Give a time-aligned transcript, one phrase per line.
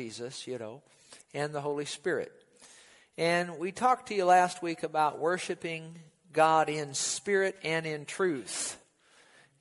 [0.00, 0.82] Jesus, you know,
[1.34, 2.32] and the Holy Spirit.
[3.16, 6.00] And we talked to you last week about worshiping
[6.32, 8.76] God in spirit and in truth.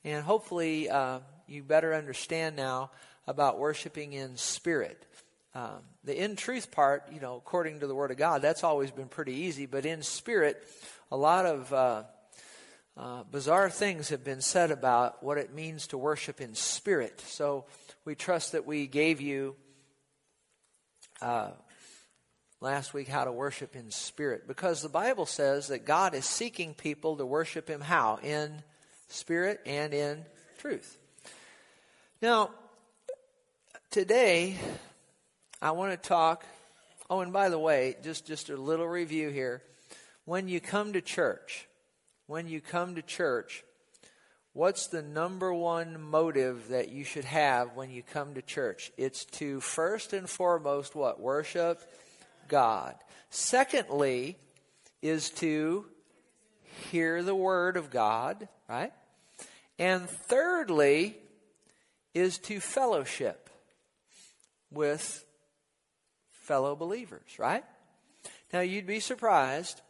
[0.04, 2.90] And hopefully, uh, you better understand now
[3.28, 5.06] about worshiping in spirit.
[5.54, 8.90] Um, the in truth part, you know, according to the Word of God, that's always
[8.90, 9.68] been pretty easy.
[9.68, 10.68] But in spirit,
[11.12, 12.04] a lot of uh,
[12.98, 17.22] uh, bizarre things have been said about what it means to worship in spirit.
[17.22, 17.66] So
[18.04, 19.56] we trust that we gave you
[21.24, 21.52] uh,
[22.60, 26.74] last week how to worship in spirit because the Bible says that God is seeking
[26.74, 28.20] people to worship Him how?
[28.22, 28.62] In
[29.08, 30.26] spirit and in
[30.60, 30.98] truth.
[32.22, 32.52] Now,
[33.90, 34.58] today,
[35.62, 36.46] I want to talk.
[37.10, 39.62] Oh, and by the way, just, just a little review here.
[40.26, 41.68] When you come to church,
[42.28, 43.64] when you come to church,
[44.54, 48.92] what's the number one motive that you should have when you come to church?
[48.98, 51.20] It's to first and foremost what?
[51.20, 51.82] Worship
[52.48, 52.96] God.
[53.30, 54.38] Secondly,
[55.02, 55.86] is to
[56.92, 58.94] hear the word of God, right?
[59.78, 61.18] And thirdly,
[62.14, 63.50] is to fellowship
[64.72, 65.26] with
[66.32, 67.64] fellow believers, right?
[68.54, 69.82] Now, you'd be surprised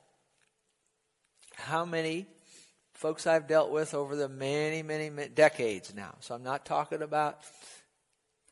[1.55, 2.27] how many
[3.03, 6.15] folks I've dealt with over the many, many, many decades now.
[6.21, 7.37] So I'm not talking about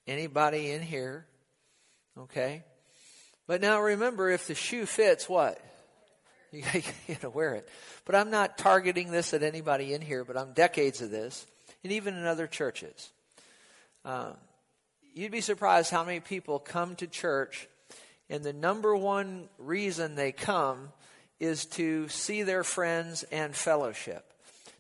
[0.06, 1.26] anybody in here,
[2.18, 2.64] okay?
[3.48, 5.58] But now remember, if the shoe fits, what?
[6.52, 6.64] You
[7.08, 7.70] got to wear it.
[8.04, 11.46] But I'm not targeting this at anybody in here, but I'm decades of this,
[11.86, 13.10] and even in other churches.
[14.04, 14.34] Um,
[15.14, 17.70] you'd be surprised how many people come to church,
[18.30, 20.90] and the number one reason they come
[21.40, 24.26] is to see their friends and fellowship.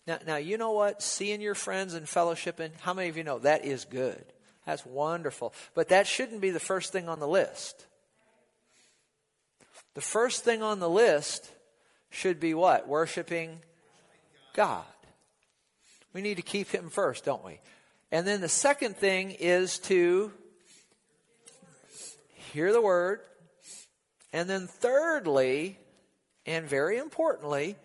[0.08, 1.02] Now, now you know what?
[1.02, 4.24] Seeing your friends and fellowshipping, how many of you know that is good?
[4.66, 5.54] That's wonderful.
[5.74, 7.86] But that shouldn't be the first thing on the list.
[9.94, 11.52] The first thing on the list
[12.10, 12.88] should be what?
[12.88, 13.60] Worshiping
[14.54, 14.86] God.
[16.14, 17.60] We need to keep Him first, don't we?
[18.12, 20.32] And then the second thing is to
[22.54, 23.22] hear the Word.
[24.34, 25.78] And then thirdly,
[26.46, 27.76] and very importantly,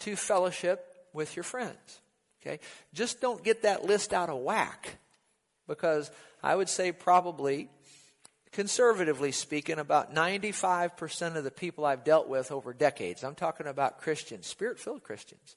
[0.00, 2.00] to fellowship with your friends.
[2.40, 2.60] Okay?
[2.92, 4.98] Just don't get that list out of whack.
[5.68, 6.10] Because
[6.42, 7.68] I would say probably
[8.52, 14.00] conservatively speaking, about 95% of the people I've dealt with over decades, I'm talking about
[14.00, 15.56] Christians, spirit filled Christians.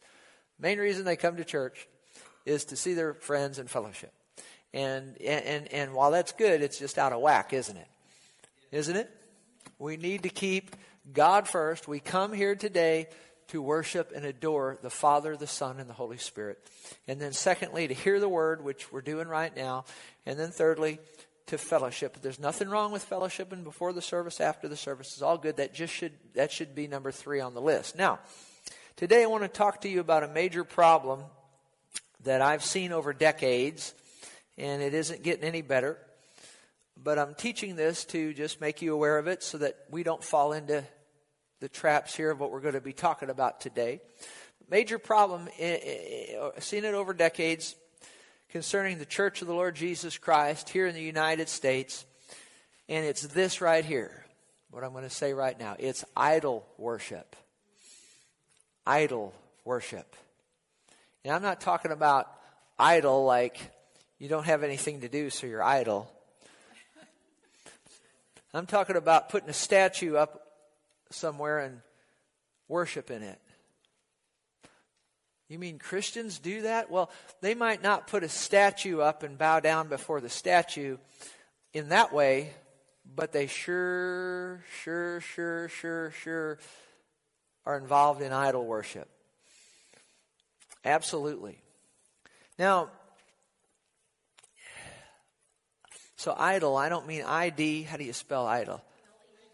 [0.57, 1.87] Main reason they come to church
[2.45, 4.13] is to see their friends and fellowship.
[4.73, 7.87] And, and, and while that's good, it's just out of whack, isn't it?
[8.71, 9.09] Isn't it?
[9.77, 10.75] We need to keep
[11.11, 11.87] God first.
[11.87, 13.07] We come here today
[13.47, 16.59] to worship and adore the Father, the Son, and the Holy Spirit.
[17.07, 19.85] And then, secondly, to hear the word, which we're doing right now.
[20.25, 20.99] And then, thirdly,
[21.47, 22.21] to fellowship.
[22.21, 25.13] There's nothing wrong with fellowshipping before the service, after the service.
[25.13, 25.57] It's all good.
[25.57, 27.95] That just should that should be number three on the list.
[27.95, 28.19] Now,
[28.95, 31.21] today I want to talk to you about a major problem
[32.23, 33.93] that I've seen over decades,
[34.57, 35.97] and it isn't getting any better.
[37.01, 40.23] But I'm teaching this to just make you aware of it so that we don't
[40.23, 40.83] fall into
[41.59, 44.01] the traps here of what we're going to be talking about today.
[44.69, 45.47] Major problem,
[46.59, 47.75] seen it over decades,
[48.49, 52.05] concerning the Church of the Lord Jesus Christ here in the United States.
[52.87, 54.25] And it's this right here,
[54.71, 55.75] what I'm going to say right now.
[55.77, 57.35] It's idol worship.
[58.85, 59.33] Idol
[59.63, 60.15] worship.
[61.23, 62.31] And I'm not talking about
[62.77, 63.59] idol like
[64.19, 66.11] you don't have anything to do, so you're idle.
[68.53, 70.44] I'm talking about putting a statue up
[71.09, 71.81] somewhere and
[72.67, 73.39] worship in it.
[75.47, 76.89] You mean Christians do that?
[76.89, 77.11] Well,
[77.41, 80.97] they might not put a statue up and bow down before the statue
[81.73, 82.51] in that way,
[83.15, 86.57] but they sure, sure, sure, sure, sure
[87.65, 89.07] are involved in idol worship.
[90.83, 91.57] Absolutely.
[92.59, 92.89] Now,
[96.15, 97.83] so idol, I don't mean ID.
[97.83, 98.81] How do you spell idol?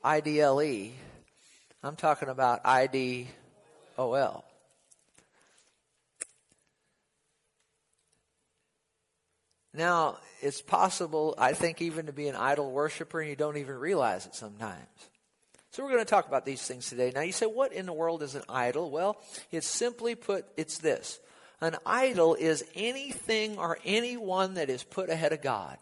[0.03, 0.93] I D L E.
[1.83, 3.27] I'm talking about I D
[3.97, 4.45] O L.
[9.73, 13.75] Now, it's possible, I think, even to be an idol worshiper and you don't even
[13.75, 14.85] realize it sometimes.
[15.71, 17.13] So we're going to talk about these things today.
[17.15, 18.91] Now you say, what in the world is an idol?
[18.91, 19.17] Well,
[19.49, 21.19] it's simply put, it's this.
[21.61, 25.77] An idol is anything or anyone that is put ahead of God.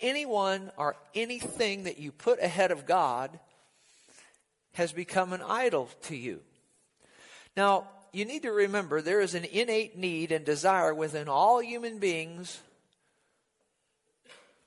[0.00, 3.38] Anyone or anything that you put ahead of God
[4.72, 6.40] has become an idol to you.
[7.56, 11.98] Now, you need to remember there is an innate need and desire within all human
[11.98, 12.60] beings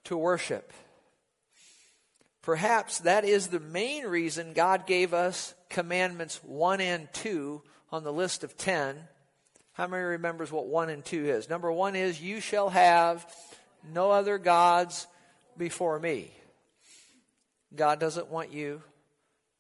[0.05, 0.71] to worship.
[2.41, 7.61] Perhaps that is the main reason God gave us commandments 1 and 2
[7.91, 8.97] on the list of 10.
[9.73, 11.49] How many remembers what 1 and 2 is?
[11.49, 13.25] Number 1 is, You shall have
[13.93, 15.07] no other gods
[15.57, 16.31] before me.
[17.75, 18.81] God doesn't want you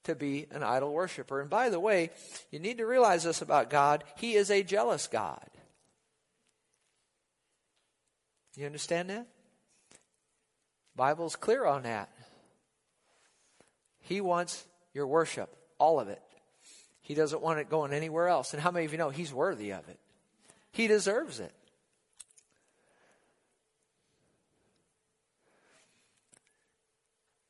[0.03, 1.41] to be an idol worshiper.
[1.41, 2.09] And by the way,
[2.51, 5.47] you need to realize this about God He is a jealous God.
[8.55, 9.27] You understand that?
[10.95, 12.09] Bible's clear on that.
[14.01, 14.63] He wants
[14.93, 16.21] your worship, all of it.
[17.01, 18.53] He doesn't want it going anywhere else.
[18.53, 19.99] And how many of you know he's worthy of it?
[20.71, 21.53] He deserves it.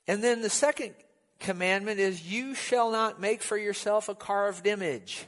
[0.08, 0.94] And then the second
[1.44, 5.26] commandment is you shall not make for yourself a carved image.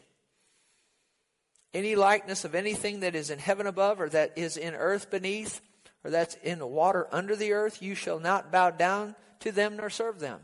[1.74, 5.62] Any likeness of anything that is in heaven above or that is in earth beneath
[6.04, 9.78] or that's in the water under the earth, you shall not bow down to them
[9.78, 10.40] nor serve them.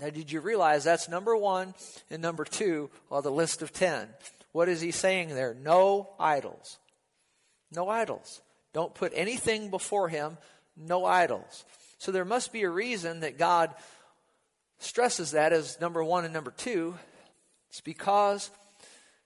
[0.00, 1.74] Now, did you realize that's number one
[2.10, 4.08] and number two on the list of ten?
[4.52, 5.54] What is he saying there?
[5.54, 6.78] No idols.
[7.72, 8.40] No idols.
[8.72, 10.38] Don't put anything before him.
[10.76, 11.64] No idols.
[11.98, 13.74] So there must be a reason that God
[14.78, 16.94] stresses that as number one and number two.
[17.70, 18.50] It's because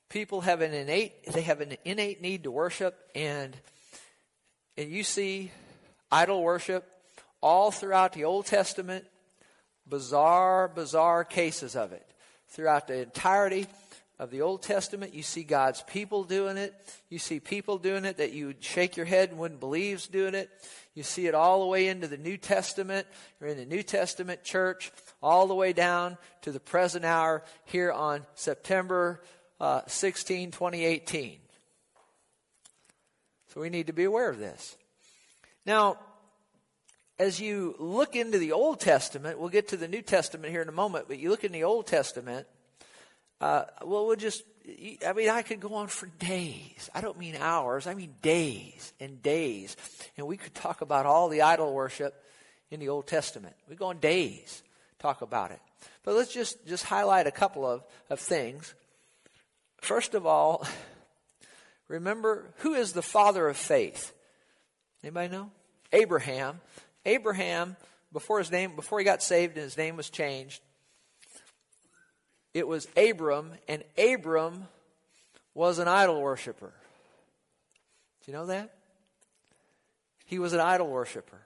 [0.09, 3.57] people have an innate they have an innate need to worship and
[4.77, 5.51] and you see
[6.11, 6.87] idol worship
[7.41, 9.05] all throughout the Old Testament,
[9.89, 12.07] bizarre, bizarre cases of it.
[12.49, 13.67] Throughout the entirety
[14.23, 16.73] of the Old Testament, you see God's people doing it.
[17.09, 20.07] You see people doing it that you would shake your head and wouldn't believe is
[20.07, 20.49] doing it.
[20.95, 23.09] You see it all the way into the New Testament.
[23.41, 27.91] You're in the New Testament church, all the way down to the present hour here
[27.91, 29.21] on September
[29.61, 31.39] uh, 16, 2018.
[33.53, 34.77] So we need to be aware of this.
[35.67, 35.99] Now,
[37.19, 40.69] as you look into the Old Testament, we'll get to the New Testament here in
[40.69, 42.47] a moment, but you look in the Old Testament,
[43.43, 44.45] uh, well, we'll just,
[45.07, 46.89] I mean, I could go on for days.
[46.95, 49.77] I don't mean hours, I mean days and days.
[50.17, 52.15] And we could talk about all the idol worship
[52.71, 53.57] in the Old Testament.
[53.69, 54.63] We go on days
[55.01, 55.59] talk about it.
[56.05, 58.73] But let's just, just highlight a couple of, of things.
[59.81, 60.65] First of all,
[61.89, 64.13] remember who is the father of faith?
[65.03, 65.51] Anybody know?
[65.93, 66.61] Abraham.
[67.05, 67.77] Abraham,
[68.13, 70.63] before his name, before he got saved and his name was changed,
[72.55, 74.67] it was Abram, and Abram
[75.55, 76.73] was an idol worshiper.
[78.25, 78.75] Do you know that?
[80.27, 81.41] He was an idol worshiper.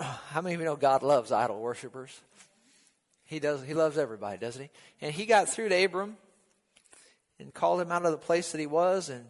[0.00, 2.20] How many of you know God loves idol worshipers?
[3.24, 3.64] He does.
[3.64, 4.70] He loves everybody, doesn't he?
[5.00, 6.16] And he got through to Abram
[7.40, 9.26] and called him out of the place that he was, and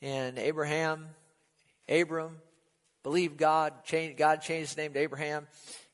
[0.00, 1.06] and Abraham,
[1.88, 2.36] Abram,
[3.02, 3.84] believed God.
[3.84, 5.46] Changed, God changed his name to Abraham,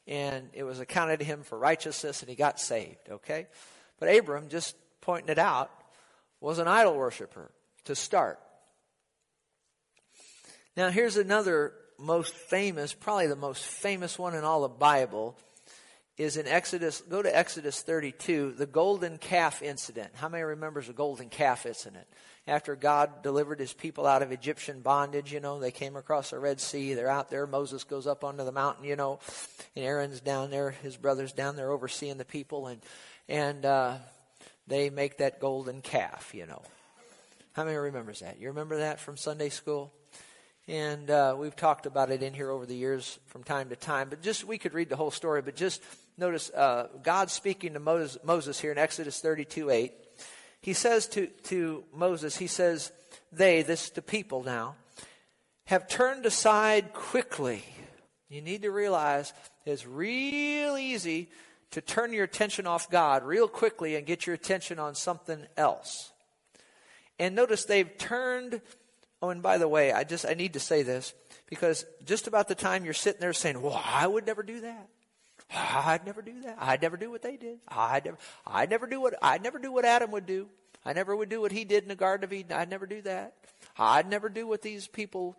[0.06, 3.08] and it was accounted to him for righteousness, and he got saved.
[3.10, 3.46] Okay,
[3.98, 5.70] but Abram, just pointing it out,
[6.40, 7.50] was an idol worshiper
[7.84, 8.38] to start.
[10.76, 15.38] Now here's another most famous, probably the most famous one in all the Bible,
[16.16, 17.00] is in Exodus.
[17.02, 20.10] Go to Exodus 32, the golden calf incident.
[20.14, 22.06] How many remembers the golden calf incident?
[22.46, 26.38] After God delivered his people out of Egyptian bondage, you know, they came across the
[26.38, 26.94] Red Sea.
[26.94, 27.46] They're out there.
[27.46, 29.18] Moses goes up onto the mountain, you know,
[29.74, 30.70] and Aaron's down there.
[30.70, 32.82] His brother's down there overseeing the people, and
[33.28, 33.94] and uh,
[34.66, 36.62] they make that golden calf, you know.
[37.54, 38.38] How many remembers that?
[38.38, 39.92] You remember that from Sunday school?
[40.66, 44.08] And uh, we've talked about it in here over the years from time to time.
[44.08, 45.82] But just, we could read the whole story, but just
[46.16, 49.92] notice uh, God speaking to Moses, Moses here in Exodus 32 8.
[50.60, 52.92] He says to, to Moses, He says,
[53.32, 54.76] They, this the people now,
[55.66, 57.64] have turned aside quickly.
[58.28, 59.32] You need to realize
[59.64, 61.28] it's real easy
[61.72, 66.12] to turn your attention off God real quickly and get your attention on something else.
[67.18, 68.60] And notice they've turned
[69.24, 71.14] Oh, and by the way, I just I need to say this
[71.48, 74.90] because just about the time you're sitting there saying, "Well, I would never do that.
[75.50, 76.56] I'd never do that.
[76.60, 77.58] I'd never do what they did.
[77.68, 80.48] I'd never I'd never do what I'd never do what Adam would do.
[80.84, 82.52] I never would do what he did in the Garden of Eden.
[82.52, 83.34] I'd never do that.
[83.78, 85.36] I'd never do what these people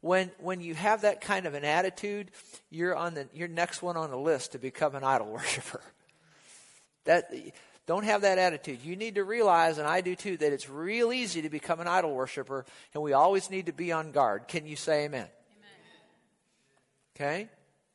[0.00, 2.30] when when you have that kind of an attitude,
[2.70, 5.82] you're on the you're next one on the list to become an idol worshiper.
[7.04, 7.32] That
[7.86, 8.80] don't have that attitude.
[8.84, 11.88] You need to realize, and I do too, that it's real easy to become an
[11.88, 14.46] idol worshiper, and we always need to be on guard.
[14.46, 15.26] Can you say amen?
[15.26, 15.30] amen?
[17.16, 17.48] Okay?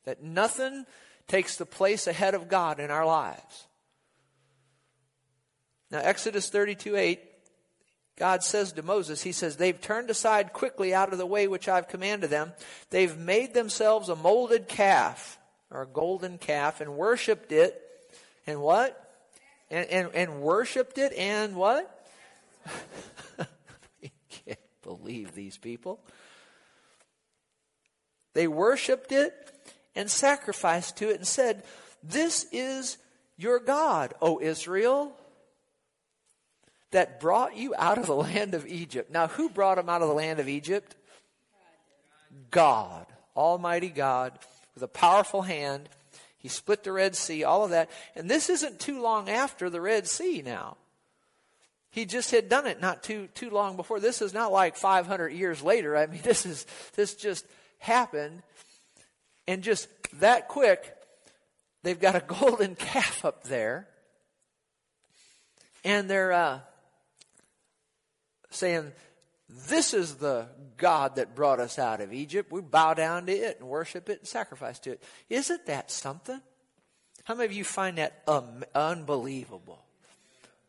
[0.05, 0.85] That nothing
[1.27, 3.67] takes the place ahead of God in our lives.
[5.91, 7.19] Now, Exodus 32 8,
[8.17, 11.69] God says to Moses, He says, They've turned aside quickly out of the way which
[11.69, 12.53] I've commanded them.
[12.89, 15.37] They've made themselves a molded calf
[15.69, 17.79] or a golden calf and worshiped it.
[18.45, 18.99] And what?
[19.69, 22.07] And, and, and worshiped it and what?
[23.39, 25.99] I can't believe these people.
[28.33, 29.52] They worshiped it
[29.95, 31.63] and sacrificed to it and said,
[32.03, 32.97] This is
[33.37, 35.15] your God, O Israel,
[36.91, 39.11] that brought you out of the land of Egypt.
[39.11, 40.95] Now, who brought them out of the land of Egypt?
[42.51, 44.37] God, Almighty God,
[44.73, 45.89] with a powerful hand.
[46.37, 47.89] He split the Red Sea, all of that.
[48.15, 50.77] And this isn't too long after the Red Sea now.
[51.89, 53.99] He just had done it not too too long before.
[53.99, 55.95] This is not like 500 years later.
[55.95, 57.45] I mean, this is this just
[57.77, 58.41] happened
[59.47, 59.87] and just
[60.19, 60.95] that quick
[61.83, 63.87] they've got a golden calf up there
[65.83, 66.59] and they're uh,
[68.49, 68.91] saying
[69.67, 70.47] this is the
[70.77, 72.51] God that brought us out of Egypt.
[72.51, 75.03] We bow down to it and worship it and sacrifice to it.
[75.29, 76.41] Isn't that something?
[77.23, 79.83] How many of you find that um, unbelievable?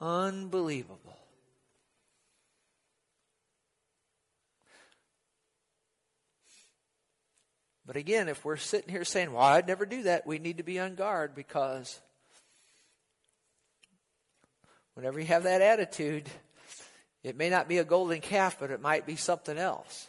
[0.01, 1.04] Unbelievable.
[7.87, 10.63] But again, if we're sitting here saying, well, I'd never do that, we need to
[10.63, 12.01] be on guard because
[14.95, 16.29] whenever you have that attitude,
[17.23, 20.09] it may not be a golden calf, but it might be something else.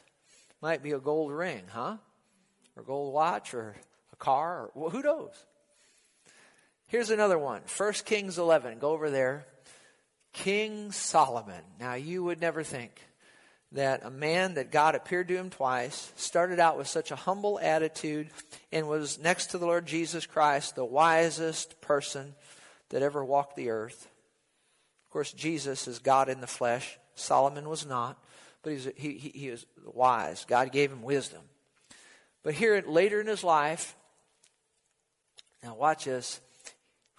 [0.50, 1.98] It might be a gold ring, huh?
[2.77, 3.75] Or gold watch or
[4.13, 5.32] a car, or well, who knows?
[6.88, 7.62] Here's another one.
[7.75, 8.79] 1 Kings 11.
[8.79, 9.46] Go over there.
[10.32, 11.63] King Solomon.
[11.79, 13.01] Now, you would never think
[13.75, 17.60] that a man that God appeared to him twice started out with such a humble
[17.62, 18.29] attitude
[18.72, 22.36] and was next to the Lord Jesus Christ, the wisest person
[22.89, 24.08] that ever walked the earth.
[25.05, 26.98] Of course, Jesus is God in the flesh.
[27.15, 28.17] Solomon was not,
[28.63, 30.46] but he was, he, he, he was wise.
[30.46, 31.41] God gave him wisdom.
[32.44, 33.96] But here, later in his life,
[35.63, 36.39] now watch this.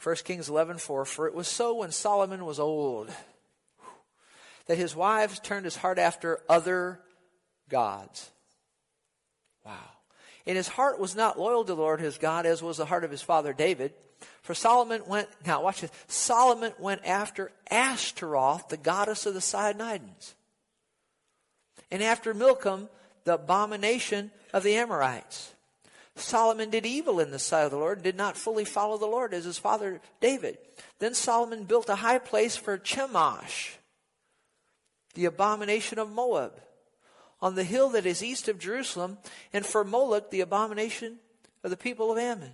[0.02, 3.10] 1 Kings 11 4, For it was so when Solomon was old
[4.66, 7.00] that his wives turned his heart after other
[7.68, 8.30] gods.
[9.64, 9.72] Wow.
[10.46, 13.04] And his heart was not loyal to the Lord his God, as was the heart
[13.04, 13.92] of his father David.
[14.42, 20.34] For Solomon went, now watch this, Solomon went after Ashtaroth, the goddess of the Sidonians.
[21.90, 22.88] And after Milcom,
[23.24, 25.52] the abomination of the Amorites.
[26.14, 29.06] Solomon did evil in the sight of the Lord, and did not fully follow the
[29.06, 30.58] Lord as his father David.
[30.98, 33.74] Then Solomon built a high place for Chemosh,
[35.16, 36.60] the abomination of Moab,
[37.40, 39.16] on the hill that is east of Jerusalem,
[39.52, 41.18] and for Moloch, the abomination
[41.64, 42.52] of the people of Ammon.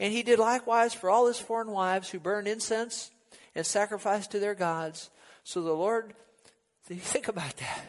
[0.00, 3.10] And he did likewise for all his foreign wives who burned incense
[3.54, 5.10] and sacrificed to their gods.
[5.44, 6.14] So the Lord,
[6.84, 7.86] think about that.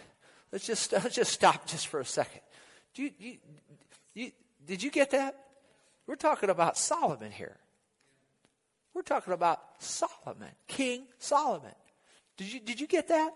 [0.51, 2.41] Let's just, let's just stop just for a second.
[2.93, 3.37] Do you, you,
[4.13, 4.31] you,
[4.65, 5.37] did you get that?
[6.07, 7.55] We're talking about Solomon here.
[8.93, 11.75] We're talking about Solomon, King Solomon.
[12.35, 13.33] Did you, did you get that?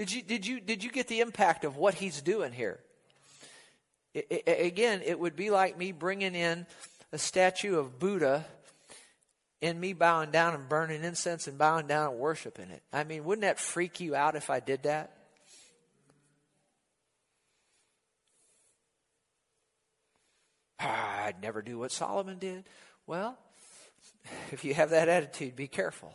[0.00, 2.80] Did you, did, you, did you get the impact of what he's doing here?
[4.14, 6.64] It, it, again, it would be like me bringing in
[7.12, 8.46] a statue of Buddha
[9.60, 12.82] and me bowing down and burning incense and bowing down and worshiping it.
[12.94, 15.14] I mean, wouldn't that freak you out if I did that?
[20.80, 22.64] Ah, I'd never do what Solomon did.
[23.06, 23.36] Well,
[24.50, 26.14] if you have that attitude, be careful.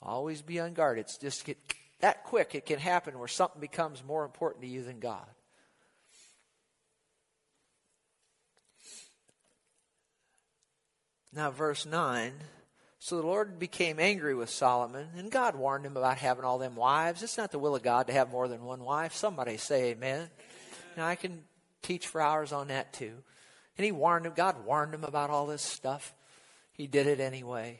[0.00, 0.98] Always be on guard.
[0.98, 1.58] It's just get
[2.00, 2.54] that quick.
[2.54, 5.26] It can happen where something becomes more important to you than God.
[11.32, 12.32] Now, verse 9.
[13.00, 16.74] So the Lord became angry with Solomon, and God warned him about having all them
[16.74, 17.22] wives.
[17.22, 19.14] It's not the will of God to have more than one wife.
[19.14, 20.28] Somebody say amen.
[20.96, 21.44] Now, I can
[21.82, 23.14] teach for hours on that too.
[23.76, 26.12] And he warned him, God warned him about all this stuff.
[26.72, 27.78] He did it anyway.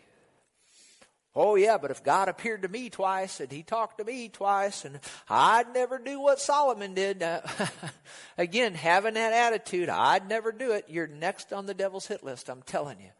[1.40, 4.84] Oh, yeah, but if God appeared to me twice and he talked to me twice
[4.84, 7.22] and I'd never do what Solomon did.
[7.22, 7.42] Uh,
[8.38, 10.86] again, having that attitude, I'd never do it.
[10.88, 13.10] You're next on the devil's hit list, I'm telling you.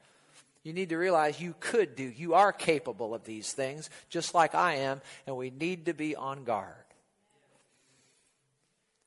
[0.64, 4.52] You need to realize you could do, you are capable of these things, just like
[4.52, 6.74] I am, and we need to be on guard.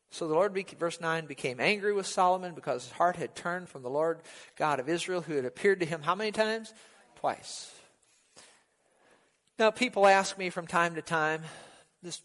[0.10, 3.82] So the Lord, verse 9, became angry with Solomon because his heart had turned from
[3.82, 4.22] the Lord
[4.56, 6.74] God of Israel, who had appeared to him how many times?
[7.18, 7.74] Twice.
[9.62, 11.44] Now, people ask me from time to time,
[12.02, 12.24] this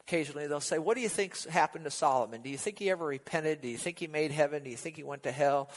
[0.00, 2.40] occasionally, they'll say, What do you think happened to Solomon?
[2.40, 3.60] Do you think he ever repented?
[3.60, 4.64] Do you think he made heaven?
[4.64, 5.68] Do you think he went to hell?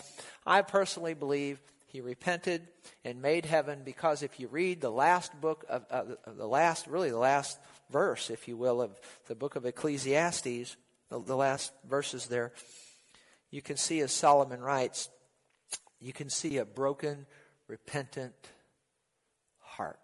[0.47, 2.65] I personally believe he repented
[3.03, 7.09] and made heaven because if you read the last book of uh, the last, really
[7.09, 7.59] the last
[7.91, 10.77] verse, if you will, of the book of Ecclesiastes,
[11.09, 12.53] the, the last verses there,
[13.49, 15.09] you can see as Solomon writes,
[15.99, 17.25] you can see a broken,
[17.67, 18.47] repentant
[19.59, 19.99] heart.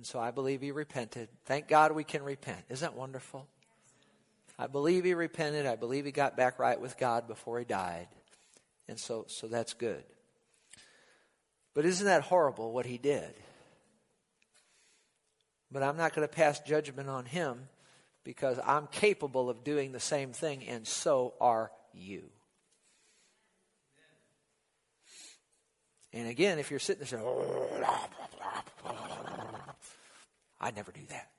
[0.00, 1.28] And so I believe he repented.
[1.44, 2.62] Thank God we can repent.
[2.70, 3.46] Isn't that wonderful?
[4.58, 5.66] I believe he repented.
[5.66, 8.08] I believe he got back right with God before he died.
[8.88, 10.02] And so, so that's good.
[11.74, 13.34] But isn't that horrible what he did?
[15.70, 17.68] But I'm not going to pass judgment on him
[18.24, 22.22] because I'm capable of doing the same thing, and so are you.
[26.14, 27.22] And again, if you're sitting there saying,
[30.60, 31.30] I'd never do that.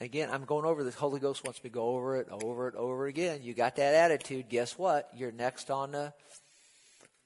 [0.00, 0.94] Again, I'm going over this.
[0.94, 3.40] Holy Ghost wants me to go over it, over it, over again.
[3.42, 4.48] You got that attitude.
[4.48, 5.10] Guess what?
[5.16, 6.12] You're next on the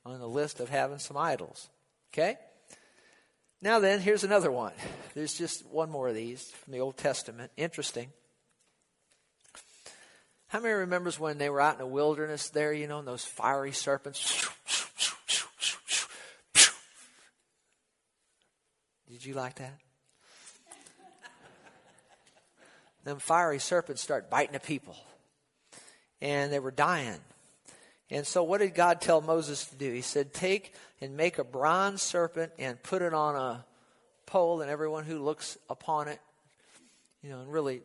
[0.04, 1.68] on the list of having some idols.
[2.12, 2.36] Okay?
[3.60, 4.72] Now then, here's another one.
[5.14, 7.52] There's just one more of these from the Old Testament.
[7.56, 8.08] Interesting.
[10.48, 13.24] How many remembers when they were out in the wilderness there, you know, and those
[13.24, 14.48] fiery serpents?
[19.08, 19.78] Did you like that?
[23.04, 24.96] Them fiery serpents start biting the people.
[26.20, 27.18] And they were dying.
[28.10, 29.90] And so, what did God tell Moses to do?
[29.90, 33.64] He said, Take and make a bronze serpent and put it on a
[34.26, 36.20] pole, and everyone who looks upon it,
[37.22, 37.80] you know, and really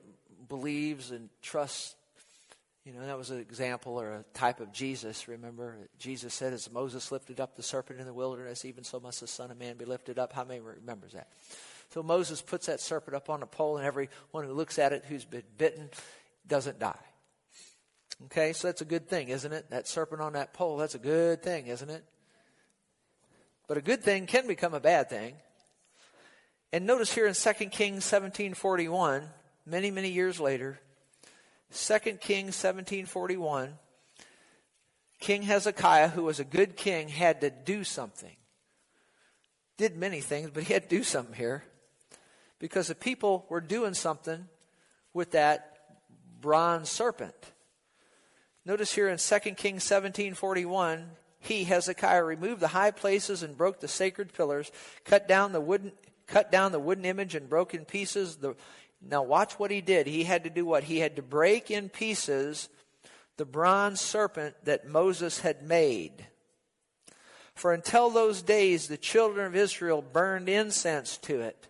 [0.49, 1.95] believes and trusts,
[2.85, 5.27] you know, that was an example or a type of Jesus.
[5.27, 9.21] Remember, Jesus said, As Moses lifted up the serpent in the wilderness, even so must
[9.21, 10.33] the Son of Man be lifted up.
[10.33, 11.27] How many remembers that?
[11.93, 15.05] So Moses puts that serpent up on a pole, and everyone who looks at it
[15.07, 15.89] who's been bitten
[16.45, 16.99] doesn't die.
[18.25, 19.69] Okay, so that's a good thing, isn't it?
[19.69, 22.03] That serpent on that pole, that's a good thing, isn't it?
[23.67, 25.35] But a good thing can become a bad thing.
[26.73, 29.23] And notice here in 2 Kings 1741,
[29.65, 30.79] many, many years later,
[31.73, 33.77] 2 Kings 1741,
[35.19, 38.35] King Hezekiah, who was a good king, had to do something.
[39.77, 41.63] Did many things, but he had to do something here.
[42.59, 44.47] Because the people were doing something
[45.13, 45.77] with that
[46.41, 47.51] bronze serpent.
[48.65, 53.87] Notice here in 2 Kings 17:41, he Hezekiah removed the high places and broke the
[53.87, 54.71] sacred pillars,
[55.05, 55.93] cut down the wooden
[56.25, 58.55] cut down the wooden image and broke in pieces the
[59.01, 60.07] Now watch what he did.
[60.07, 60.83] He had to do what?
[60.83, 62.67] He had to break in pieces
[63.37, 66.27] the bronze serpent that Moses had made.
[67.53, 71.67] For until those days the children of Israel burned incense to it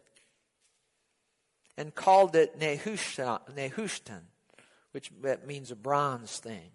[1.78, 4.22] and called it Nehushtan,
[4.92, 5.12] which
[5.46, 6.72] means a bronze thing.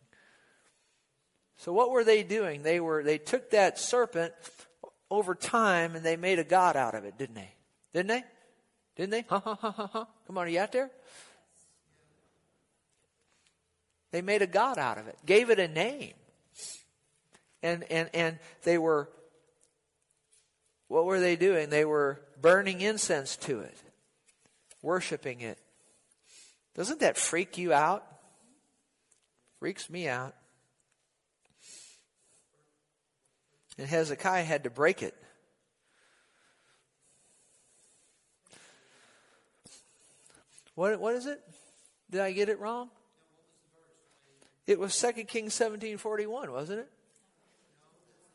[1.57, 2.63] So what were they doing?
[2.63, 4.33] They were they took that serpent
[5.11, 7.53] over time and they made a god out of it, didn't they?
[7.93, 8.25] Didn't they?
[8.97, 9.25] Didn't they?
[9.29, 10.07] Ha ha ha ha ha.
[10.27, 10.91] Come on, are you out there?
[14.11, 16.15] They made a god out of it, gave it a name.
[17.63, 19.09] And and and they were
[20.89, 21.71] what were they doing?
[21.71, 23.77] They were burning incense to it,
[24.83, 25.59] worshiping it.
[26.75, 28.05] Doesn't that freak you out?
[29.59, 30.35] Freaks me out.
[33.79, 35.15] And Hezekiah had to break it.
[40.75, 41.41] What, what is it?
[42.11, 42.91] Did I get it wrong?
[44.67, 46.89] It was 2 Kings 1741, wasn't it?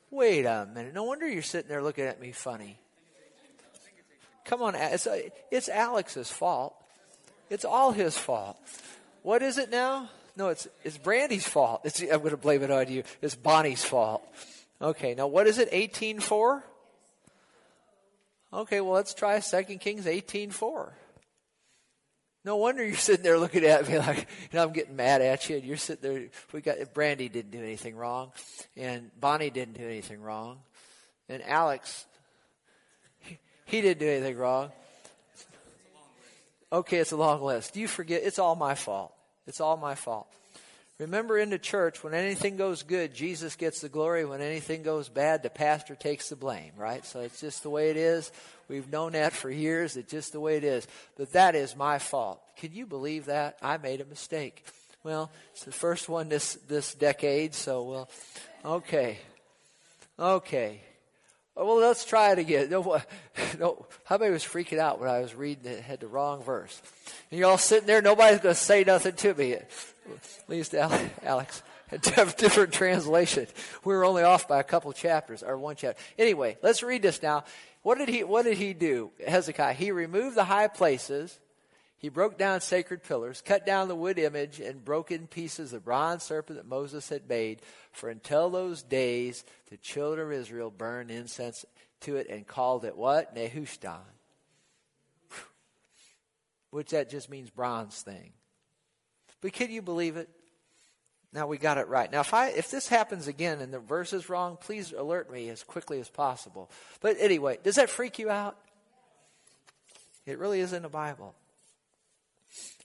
[0.10, 0.94] Wait a minute.
[0.94, 2.80] No wonder you're sitting there looking at me funny.
[4.48, 5.08] Come on, it's,
[5.52, 6.74] it's Alex's fault.
[7.50, 8.58] It's all his fault.
[9.22, 10.10] What is it now?
[10.38, 11.82] No, it's, it's Brandy's fault.
[11.84, 13.04] It's, I'm going to blame it on you.
[13.22, 14.26] It's Bonnie's fault.
[14.82, 15.72] Okay, now what is it?
[15.72, 16.62] 18.4?
[18.54, 20.92] Okay, well let's try 2 Kings 18.4.
[22.46, 25.50] No wonder you're sitting there looking at me like, you know, I'm getting mad at
[25.50, 25.58] you.
[25.58, 26.28] And you're sitting there.
[26.54, 28.32] We got Brandy didn't do anything wrong,
[28.78, 30.60] and Bonnie didn't do anything wrong,
[31.28, 32.06] and Alex,
[33.68, 34.72] he, didn't do anything wrong.
[36.72, 37.74] Okay, it's a long list.
[37.74, 38.24] Do you forget.
[38.24, 39.14] It's all my fault.
[39.46, 40.28] It's all my fault.
[41.00, 44.26] Remember in the church, when anything goes good, Jesus gets the glory.
[44.26, 47.06] When anything goes bad, the pastor takes the blame, right?
[47.06, 48.32] So it's just the way it is.
[48.68, 49.96] We've known that for years.
[49.96, 50.88] It's just the way it is.
[51.16, 52.42] But that is my fault.
[52.58, 53.58] Can you believe that?
[53.62, 54.66] I made a mistake.
[55.04, 58.10] Well, it's the first one this, this decade, so well,
[58.66, 59.20] okay.
[60.20, 60.82] Okay.
[61.60, 62.70] Oh, well, let's try it again.
[62.70, 63.02] No,
[63.60, 66.80] no, how many was freaking out when I was reading it, had the wrong verse?
[67.32, 69.54] And you're all sitting there, nobody's going to say nothing to me.
[69.54, 69.68] At
[70.48, 71.64] least Alex.
[71.88, 73.48] Had a different translation.
[73.84, 76.02] We were only off by a couple chapters, or one chapter.
[76.20, 77.44] Anyway, let's read this now.
[77.82, 79.74] What did he, what did he do, Hezekiah?
[79.74, 81.40] He removed the high places.
[82.00, 85.80] He broke down sacred pillars, cut down the wood image, and broke in pieces the
[85.80, 87.62] bronze serpent that Moses had made.
[87.92, 91.66] For until those days, the children of Israel burned incense
[92.02, 93.36] to it and called it what?
[93.36, 93.98] Nehushtan.
[96.70, 98.34] Which that just means bronze thing.
[99.42, 100.30] But can you believe it?
[101.34, 102.12] Now we got it right.
[102.12, 105.50] Now if I if this happens again and the verse is wrong, please alert me
[105.50, 106.70] as quickly as possible.
[107.02, 108.58] But anyway, does that freak you out?
[110.26, 111.36] It really is in the Bible.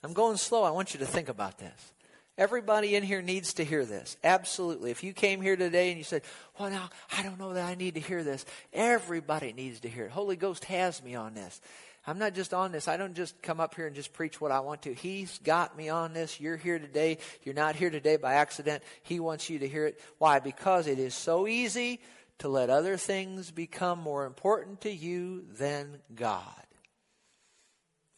[0.03, 0.63] I'm going slow.
[0.63, 1.93] I want you to think about this.
[2.37, 4.17] Everybody in here needs to hear this.
[4.23, 4.89] Absolutely.
[4.89, 6.23] If you came here today and you said,
[6.59, 10.05] Well, now, I don't know that I need to hear this, everybody needs to hear
[10.05, 10.11] it.
[10.11, 11.61] Holy Ghost has me on this.
[12.05, 12.87] I'm not just on this.
[12.89, 14.93] I don't just come up here and just preach what I want to.
[14.93, 16.39] He's got me on this.
[16.39, 17.19] You're here today.
[17.43, 18.83] You're not here today by accident.
[19.03, 20.01] He wants you to hear it.
[20.17, 20.39] Why?
[20.39, 22.01] Because it is so easy
[22.39, 26.43] to let other things become more important to you than God.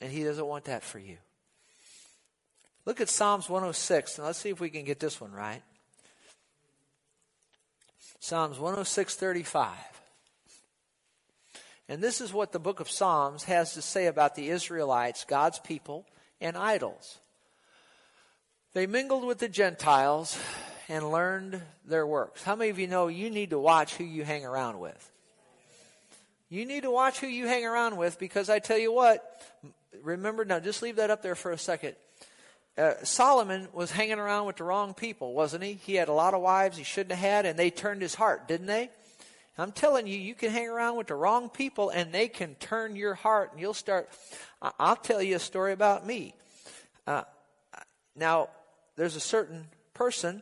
[0.02, 1.18] And He doesn't want that for you.
[2.86, 4.18] Look at Psalms 106.
[4.18, 5.64] and let's see if we can get this one right.
[8.20, 9.70] Psalms 106:35.
[11.88, 15.60] And this is what the book of Psalms has to say about the Israelites, God's
[15.60, 16.06] people,
[16.42, 17.20] and idols.
[18.74, 20.38] They mingled with the Gentiles
[20.90, 22.44] and learned their works.
[22.44, 25.12] How many of you know you need to watch who you hang around with?
[26.50, 29.42] You need to watch who you hang around with because I tell you what,
[30.04, 31.96] remember, now just leave that up there for a second.
[32.78, 35.74] Uh, Solomon was hanging around with the wrong people, wasn't he?
[35.74, 38.48] He had a lot of wives he shouldn't have had, and they turned his heart,
[38.48, 38.90] didn't they?
[39.58, 42.98] I'm telling you, you can hang around with the wrong people, and they can turn
[42.98, 44.10] your heart, and you'll start.
[44.62, 46.36] I'll tell you a story about me.
[47.08, 47.24] Uh,
[48.18, 48.50] now,
[48.98, 50.42] there's a certain person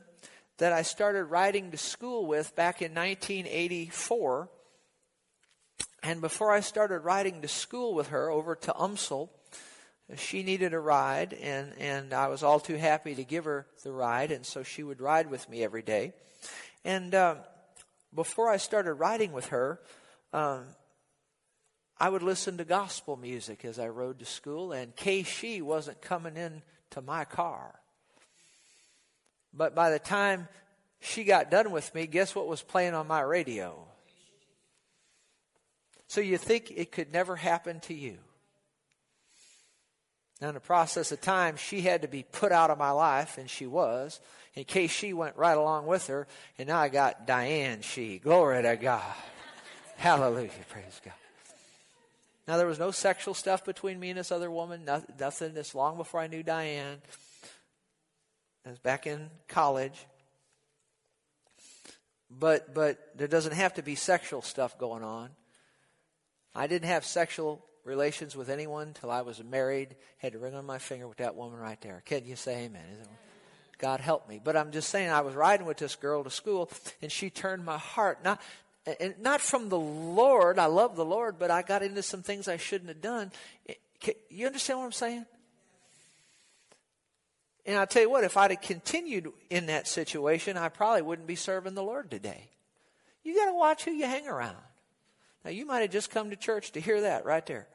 [0.57, 4.49] that I started riding to school with back in 1984.
[6.01, 9.29] And before I started riding to school with her over to UMSL,
[10.15, 13.91] she needed a ride, and, and I was all too happy to give her the
[13.91, 16.13] ride, and so she would ride with me every day.
[16.83, 17.35] And uh,
[18.13, 19.79] before I started riding with her,
[20.33, 20.65] um,
[21.97, 26.35] I would listen to gospel music as I rode to school, and KSHE wasn't coming
[26.35, 26.61] in
[26.91, 27.79] to my car.
[29.53, 30.47] But by the time
[30.99, 33.87] she got done with me, guess what was playing on my radio?
[36.07, 38.17] So you think it could never happen to you.
[40.41, 43.37] Now, in the process of time, she had to be put out of my life,
[43.37, 44.19] and she was,
[44.55, 46.27] in case she went right along with her.
[46.57, 48.17] And now I got Diane She.
[48.17, 49.15] Glory to God.
[49.95, 50.49] Hallelujah.
[50.69, 51.13] Praise God.
[52.47, 55.53] Now, there was no sexual stuff between me and this other woman, nothing.
[55.53, 57.01] This long before I knew Diane.
[58.65, 60.05] I was back in college.
[62.29, 65.29] But, but there doesn't have to be sexual stuff going on.
[66.53, 69.95] I didn't have sexual relations with anyone till I was married.
[70.17, 72.01] Had a ring on my finger with that woman right there.
[72.05, 72.81] Can you say amen?
[73.77, 74.39] God help me.
[74.43, 76.69] But I'm just saying, I was riding with this girl to school,
[77.01, 78.23] and she turned my heart.
[78.23, 78.41] Not,
[78.99, 80.59] and not from the Lord.
[80.59, 83.31] I love the Lord, but I got into some things I shouldn't have done.
[84.29, 85.25] You understand what I'm saying?
[87.65, 91.27] And I'll tell you what, if I'd have continued in that situation, I probably wouldn't
[91.27, 92.49] be serving the Lord today.
[93.23, 94.57] You got to watch who you hang around.
[95.45, 97.67] Now, you might have just come to church to hear that right there.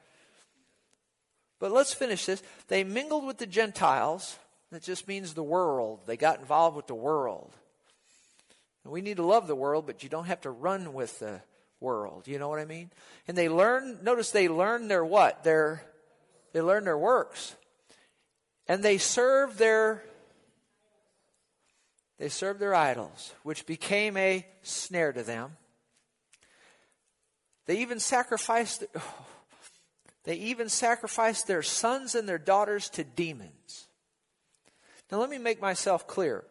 [1.59, 2.43] But let's finish this.
[2.69, 4.39] They mingled with the Gentiles.
[4.71, 6.01] That just means the world.
[6.07, 7.53] They got involved with the world.
[8.85, 11.41] And we need to love the world, but you don't have to run with the
[11.81, 12.27] world.
[12.27, 12.91] You know what I mean?
[13.27, 15.45] And they learn, notice they learn their what?
[15.45, 15.83] Their,
[16.53, 17.55] they learn their works.
[18.67, 20.03] And they serve their,
[22.19, 25.57] they serve their idols, which became a snare to them.
[27.67, 29.27] They even sacrificed, oh,
[30.29, 33.87] they even sacrificed their sons and their daughters to demons.
[35.11, 36.45] Now let me make myself clear.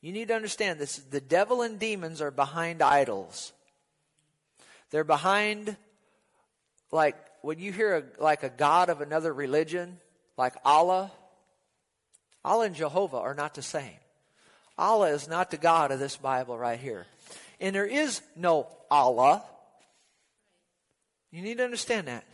[0.00, 0.96] You need to understand this.
[0.96, 3.52] The devil and demons are behind idols.
[4.90, 5.76] They're behind,
[6.90, 10.00] like, when you hear a, like a God of another religion,
[10.36, 11.12] like Allah,
[12.44, 14.00] Allah and Jehovah are not the same.
[14.76, 17.06] Allah is not the God of this Bible right here.
[17.60, 19.44] And there is no Allah.
[21.30, 22.24] You need to understand that.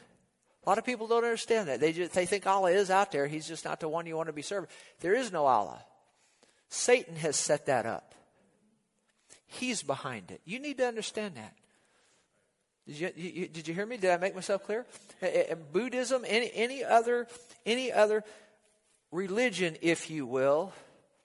[0.65, 1.81] A lot of people don't understand that.
[1.81, 3.27] They, just, they think Allah is out there.
[3.27, 4.69] He's just not the one you want to be serving.
[5.01, 5.85] There is no Allah.
[6.69, 8.15] Satan has set that up.
[9.47, 10.41] He's behind it.
[10.45, 11.55] You need to understand that.
[12.87, 13.97] Did you, you, did you hear me?
[13.97, 14.85] Did I make myself clear?
[15.73, 17.27] Buddhism, any, any other,
[17.65, 18.25] any other
[19.11, 20.73] religion, if you will,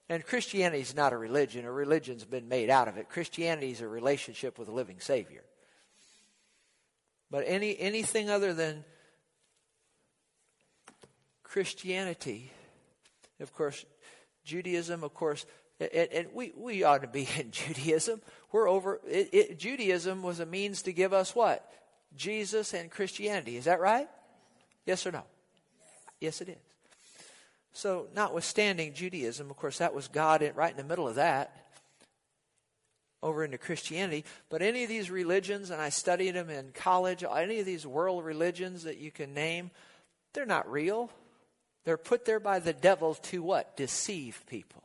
[0.09, 1.65] and Christianity is not a religion.
[1.65, 3.09] A religion's been made out of it.
[3.09, 5.43] Christianity is a relationship with a living Savior.
[7.31, 8.83] But any anything other than
[11.49, 12.51] Christianity,
[13.39, 13.83] of course,
[14.43, 15.47] Judaism, of course,
[15.79, 18.21] and, and we, we ought to be in Judaism.
[18.51, 21.67] We're over, it, it, Judaism was a means to give us what?
[22.15, 23.57] Jesus and Christianity.
[23.57, 24.07] Is that right?
[24.85, 25.23] Yes or no?
[26.19, 26.57] Yes, it is.
[27.71, 31.67] So, notwithstanding Judaism, of course, that was God right in the middle of that,
[33.23, 34.23] over into Christianity.
[34.49, 38.23] But any of these religions, and I studied them in college, any of these world
[38.23, 39.71] religions that you can name,
[40.33, 41.11] they're not real.
[41.89, 43.75] They're put there by the devil to what?
[43.75, 44.83] Deceive people.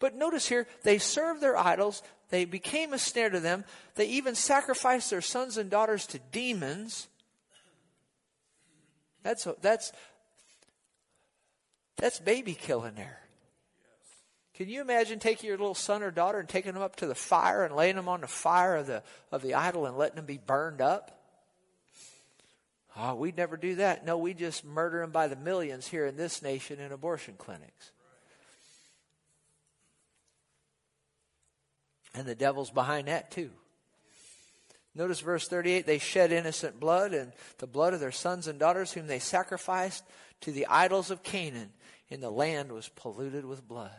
[0.00, 2.02] But notice here, they served their idols.
[2.30, 3.64] They became a snare to them.
[3.94, 7.06] They even sacrificed their sons and daughters to demons.
[9.22, 9.92] That's, that's,
[11.96, 13.20] that's baby killing there.
[14.54, 17.14] Can you imagine taking your little son or daughter and taking them up to the
[17.14, 20.26] fire and laying them on the fire of the, of the idol and letting them
[20.26, 21.23] be burned up?
[22.96, 24.06] Oh, we'd never do that.
[24.06, 27.90] No, we just murder them by the millions here in this nation in abortion clinics.
[32.14, 33.50] And the devil's behind that too.
[34.94, 38.92] Notice verse 38 they shed innocent blood and the blood of their sons and daughters,
[38.92, 40.04] whom they sacrificed
[40.42, 41.70] to the idols of Canaan,
[42.10, 43.90] and the land was polluted with blood.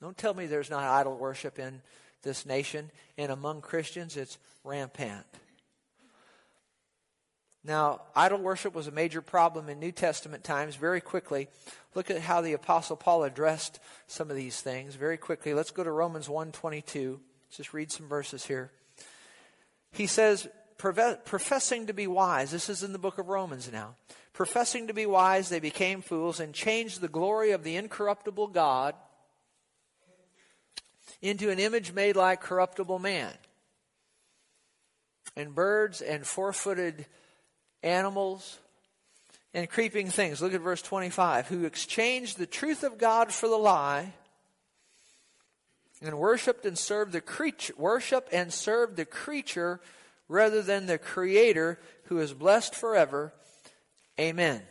[0.00, 1.82] Don't tell me there's not idol worship in
[2.22, 5.26] this nation, and among Christians it's rampant.
[7.64, 10.76] Now, idol worship was a major problem in New Testament times.
[10.76, 11.48] Very quickly,
[11.94, 14.96] look at how the apostle Paul addressed some of these things.
[14.96, 17.20] Very quickly, let's go to Romans 1:22.
[17.46, 18.70] Let's just read some verses here.
[19.92, 20.46] He says,
[20.76, 23.94] professing to be wise, this is in the book of Romans now.
[24.32, 28.94] Professing to be wise, they became fools and changed the glory of the incorruptible God
[31.22, 33.32] into an image made like corruptible man.
[35.36, 37.06] And birds and four footed
[37.84, 38.58] animals,
[39.52, 40.42] and creeping things.
[40.42, 41.46] Look at verse 25.
[41.46, 44.12] Who exchanged the truth of God for the lie
[46.02, 49.80] and worshiped and served the creature, worship and served the creature
[50.28, 53.32] rather than the creator who is blessed forever.
[54.18, 54.62] Amen.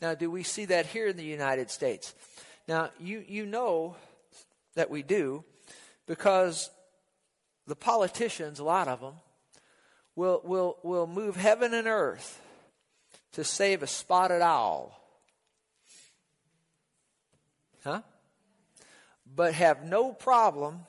[0.00, 2.14] Now, do we see that here in the United States?
[2.68, 3.96] Now, you, you know
[4.74, 5.44] that we do
[6.06, 6.70] because
[7.66, 9.14] the politicians, a lot of them,
[10.14, 12.40] will, will, will move heaven and earth
[13.32, 14.98] to save a spotted owl.
[17.84, 18.02] Huh?
[19.34, 20.80] But have no problem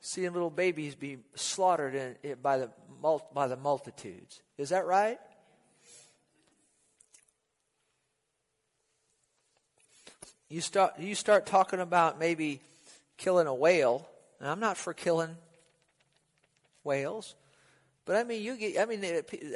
[0.00, 2.70] seeing little babies be slaughtered in, in, by, the,
[3.34, 4.40] by the multitudes.
[4.56, 5.18] Is that right?
[10.48, 12.60] You start, you start talking about maybe
[13.16, 14.08] killing a whale.
[14.38, 15.36] And I'm not for killing
[16.84, 17.34] whales.
[18.06, 19.04] But I mean, you get, I mean,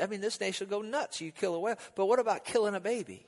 [0.03, 1.21] I mean, this nation will go nuts.
[1.21, 1.77] You kill a whale.
[1.95, 3.25] But what about killing a baby?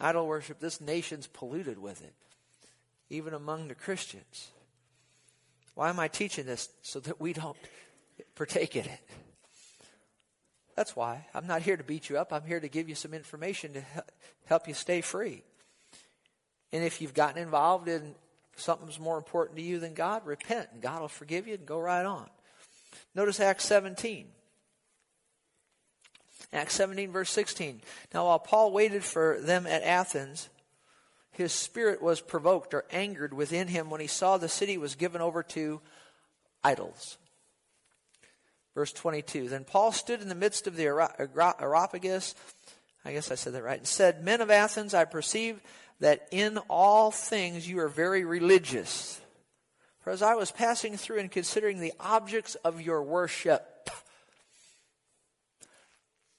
[0.00, 2.14] Idol worship, this nation's polluted with it,
[3.10, 4.50] even among the Christians.
[5.74, 6.68] Why am I teaching this?
[6.82, 7.56] So that we don't
[8.36, 9.00] partake in it.
[10.76, 11.26] That's why.
[11.34, 12.32] I'm not here to beat you up.
[12.32, 13.82] I'm here to give you some information to
[14.46, 15.42] help you stay free.
[16.72, 18.14] And if you've gotten involved in
[18.56, 21.78] something's more important to you than God, repent and God will forgive you and go
[21.78, 22.28] right on.
[23.14, 24.26] Notice Acts 17.
[26.52, 27.80] Acts 17, verse 16.
[28.12, 30.48] Now, while Paul waited for them at Athens,
[31.32, 35.20] his spirit was provoked or angered within him when he saw the city was given
[35.20, 35.80] over to
[36.62, 37.18] idols.
[38.74, 39.48] Verse 22.
[39.48, 42.34] Then Paul stood in the midst of the Areopagus,
[43.04, 45.60] I guess I said that right, and said, Men of Athens, I perceive
[46.00, 49.20] that in all things you are very religious.
[50.00, 53.90] For as I was passing through and considering the objects of your worship,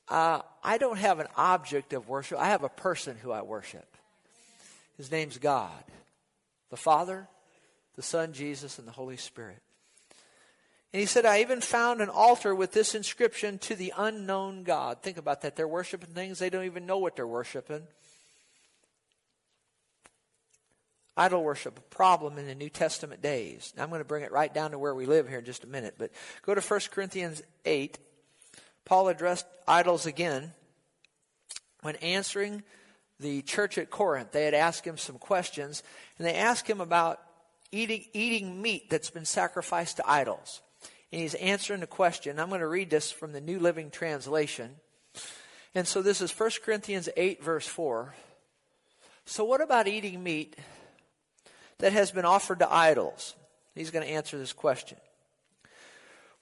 [0.07, 2.37] uh, I don't have an object of worship.
[2.37, 3.87] I have a person who I worship.
[4.97, 5.83] His name's God,
[6.69, 7.27] the Father,
[7.95, 9.61] the Son, Jesus, and the Holy Spirit.
[10.93, 15.01] And he said, I even found an altar with this inscription to the unknown God.
[15.01, 15.55] Think about that.
[15.55, 17.81] They're worshiping things they don't even know what they're worshiping.
[21.17, 23.73] Idol worship a problem in the New Testament days.
[23.75, 25.63] Now, I'm going to bring it right down to where we live here in just
[25.63, 27.97] a minute, but go to 1 Corinthians 8.
[28.83, 30.53] Paul addressed idols again
[31.81, 32.63] when answering
[33.19, 34.31] the church at Corinth.
[34.31, 35.83] They had asked him some questions,
[36.17, 37.21] and they asked him about
[37.71, 40.61] eating, eating meat that's been sacrificed to idols.
[41.11, 42.39] And he's answering the question.
[42.39, 44.75] I'm going to read this from the New Living Translation.
[45.73, 48.13] And so this is 1 Corinthians 8, verse 4.
[49.25, 50.55] So, what about eating meat
[51.79, 53.35] that has been offered to idols.
[53.73, 54.97] He's going to answer this question.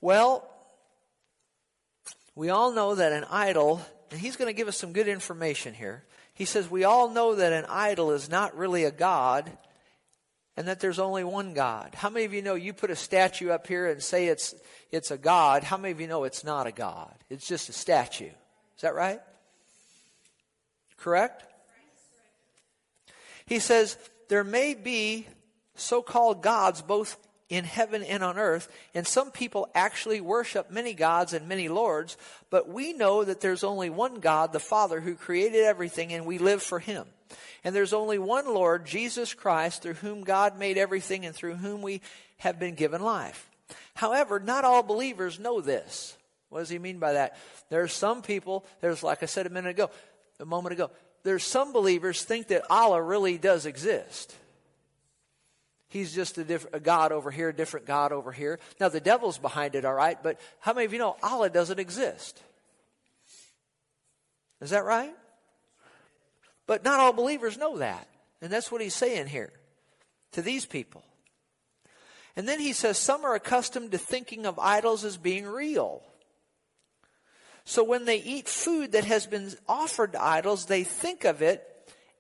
[0.02, 0.48] Well,
[2.36, 5.74] we all know that an idol, and he's going to give us some good information
[5.74, 6.04] here.
[6.34, 9.52] He says, We all know that an idol is not really a God
[10.56, 11.96] and that there's only one God.
[11.96, 14.54] How many of you know you put a statue up here and say it's,
[14.92, 15.64] it's a God?
[15.64, 17.14] How many of you know it's not a God?
[17.30, 18.26] It's just a statue.
[18.26, 19.20] Is that right?
[20.98, 21.44] Correct?
[23.46, 23.98] He says,
[24.30, 25.28] There may be
[25.76, 27.18] so called gods both
[27.50, 28.68] in heaven and on earth.
[28.96, 32.18] And some people actually worship many gods and many lords,
[32.50, 36.38] but we know that there's only one God, the Father, who created everything, and we
[36.38, 37.06] live for Him.
[37.64, 41.82] And there's only one Lord, Jesus Christ, through whom God made everything and through whom
[41.82, 42.02] we
[42.38, 43.50] have been given life.
[43.94, 46.18] However, not all believers know this.
[46.50, 47.38] What does he mean by that?
[47.70, 49.90] There are some people, there's like I said a minute ago,
[50.40, 50.92] a moment ago,
[51.24, 54.36] there's some believers think that Allah really does exist.
[55.88, 58.60] He's just a, a God over here, a different God over here.
[58.80, 61.80] Now, the devil's behind it, all right, but how many of you know Allah doesn't
[61.80, 62.42] exist?
[64.60, 65.14] Is that right?
[66.66, 68.08] But not all believers know that.
[68.42, 69.52] And that's what he's saying here
[70.32, 71.04] to these people.
[72.36, 76.02] And then he says, Some are accustomed to thinking of idols as being real.
[77.66, 81.64] So when they eat food that has been offered to idols, they think of it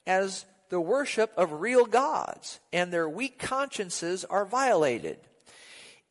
[0.08, 5.18] as the worship of real gods, and their weak consciences are violated.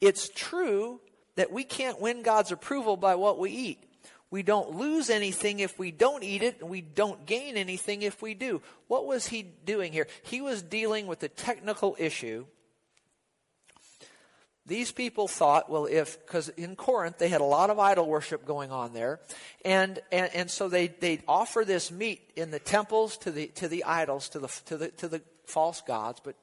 [0.00, 1.00] It's true
[1.36, 3.82] that we can't win God's approval by what we eat.
[4.30, 8.22] We don't lose anything if we don't eat it, and we don't gain anything if
[8.22, 8.62] we do.
[8.88, 10.06] What was he doing here?
[10.22, 12.46] He was dealing with the technical issue
[14.66, 18.46] these people thought, well, if, because in Corinth they had a lot of idol worship
[18.46, 19.20] going on there,
[19.64, 23.66] and, and, and so they, they'd offer this meat in the temples to the, to
[23.66, 26.36] the idols, to the, to the, to the false gods, but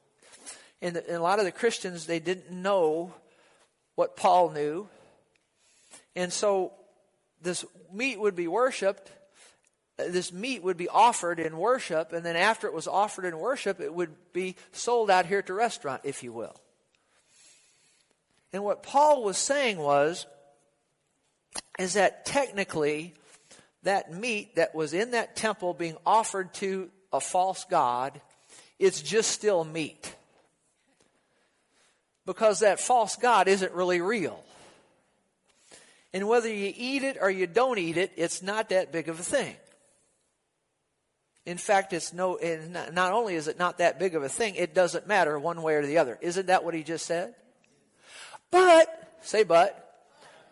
[0.82, 3.14] in, the, in a lot of the Christians, they didn't know
[3.96, 4.90] what Paul knew,
[6.16, 6.74] and so
[7.42, 9.10] this meat would be worshiped,
[9.98, 13.40] uh, this meat would be offered in worship, and then after it was offered in
[13.40, 16.56] worship, it would be sold out here at the restaurant, if you will.
[18.52, 20.26] And what Paul was saying was,
[21.78, 23.14] is that technically,
[23.84, 28.20] that meat that was in that temple being offered to a false god,
[28.78, 30.16] it's just still meat.
[32.26, 34.44] Because that false god isn't really real.
[36.14, 39.20] And whether you eat it or you don't eat it, it's not that big of
[39.20, 39.56] a thing.
[41.46, 42.38] In fact, it's no,
[42.92, 45.76] not only is it not that big of a thing, it doesn't matter one way
[45.76, 46.18] or the other.
[46.22, 47.34] Isn't that what he just said?
[48.52, 49.86] But, say but,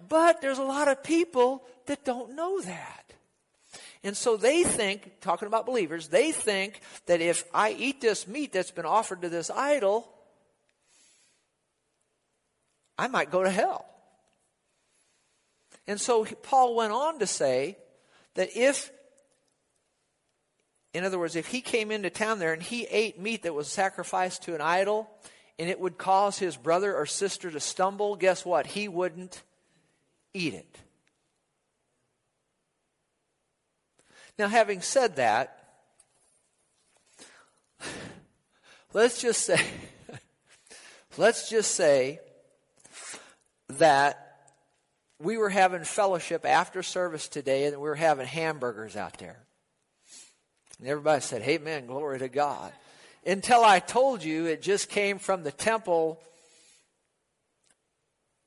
[0.07, 3.03] but there's a lot of people that don't know that.
[4.03, 8.53] And so they think, talking about believers, they think that if I eat this meat
[8.53, 10.07] that's been offered to this idol,
[12.97, 13.85] I might go to hell.
[15.87, 17.77] And so Paul went on to say
[18.35, 18.91] that if,
[20.93, 23.67] in other words, if he came into town there and he ate meat that was
[23.67, 25.09] sacrificed to an idol,
[25.59, 28.67] and it would cause his brother or sister to stumble, guess what?
[28.67, 29.41] He wouldn't
[30.33, 30.77] eat it.
[34.37, 35.63] Now, having said that,
[38.93, 39.59] let's just say,
[41.17, 42.19] let's just say
[43.69, 44.23] that
[45.19, 49.39] we were having fellowship after service today and we were having hamburgers out there.
[50.77, 52.71] And everybody said, Amen, glory to God
[53.27, 56.19] until I told you it just came from the temple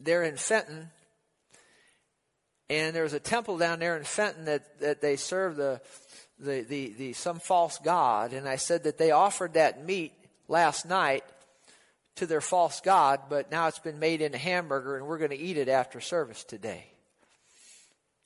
[0.00, 0.88] there in Fenton.
[2.70, 5.80] And there was a temple down there in Fenton that, that they served the,
[6.38, 8.32] the, the, the, some false god.
[8.32, 10.12] And I said that they offered that meat
[10.48, 11.24] last night
[12.16, 15.38] to their false god, but now it's been made into hamburger and we're going to
[15.38, 16.86] eat it after service today.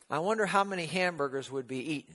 [0.08, 2.14] I wonder how many hamburgers would be eaten.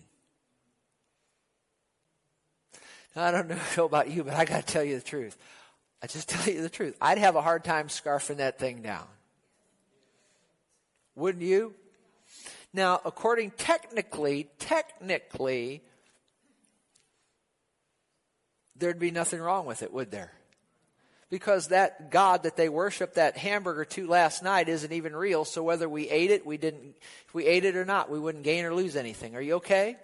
[3.15, 5.37] I don't know about you, but I got to tell you the truth.
[6.01, 6.95] I just tell you the truth.
[7.01, 9.05] I'd have a hard time scarfing that thing down.
[11.15, 11.73] Wouldn't you?
[12.73, 15.81] Now, according technically, technically,
[18.75, 20.31] there'd be nothing wrong with it, would there?
[21.29, 25.45] Because that God that they worshiped that hamburger to last night isn't even real.
[25.45, 26.95] So whether we ate it, we didn't,
[27.27, 29.35] if we ate it or not, we wouldn't gain or lose anything.
[29.35, 29.97] Are you okay?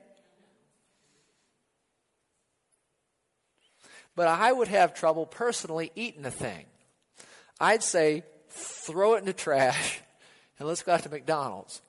[4.16, 6.66] But I would have trouble personally eating the thing.
[7.59, 10.01] I'd say, throw it in the trash
[10.59, 11.82] and let's go out to McDonald's.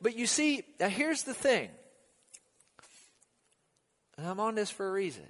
[0.00, 1.68] But you see, now here's the thing.
[4.16, 5.24] And I'm on this for a reason.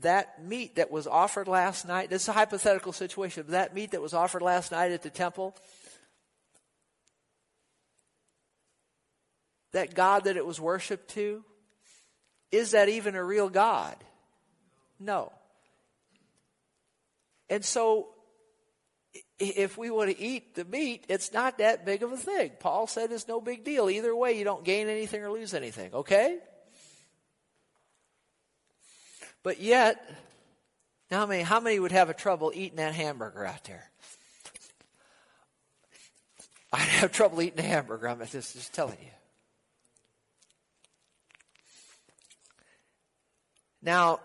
[0.00, 4.02] that meat that was offered last night, this is a hypothetical situation, that meat that
[4.02, 5.54] was offered last night at the temple,
[9.74, 11.44] that God that it was worshiped to,
[12.50, 13.96] is that even a real God?
[15.00, 15.32] No.
[17.50, 18.08] And so,
[19.38, 22.52] if we want to eat the meat, it's not that big of a thing.
[22.60, 23.90] Paul said it's no big deal.
[23.90, 26.38] Either way, you don't gain anything or lose anything, okay?
[29.42, 30.08] But yet,
[31.10, 33.90] now how many, how many would have a trouble eating that hamburger out there?
[36.72, 39.13] I'd have trouble eating a hamburger, I'm just, just telling you.
[43.84, 44.20] Now,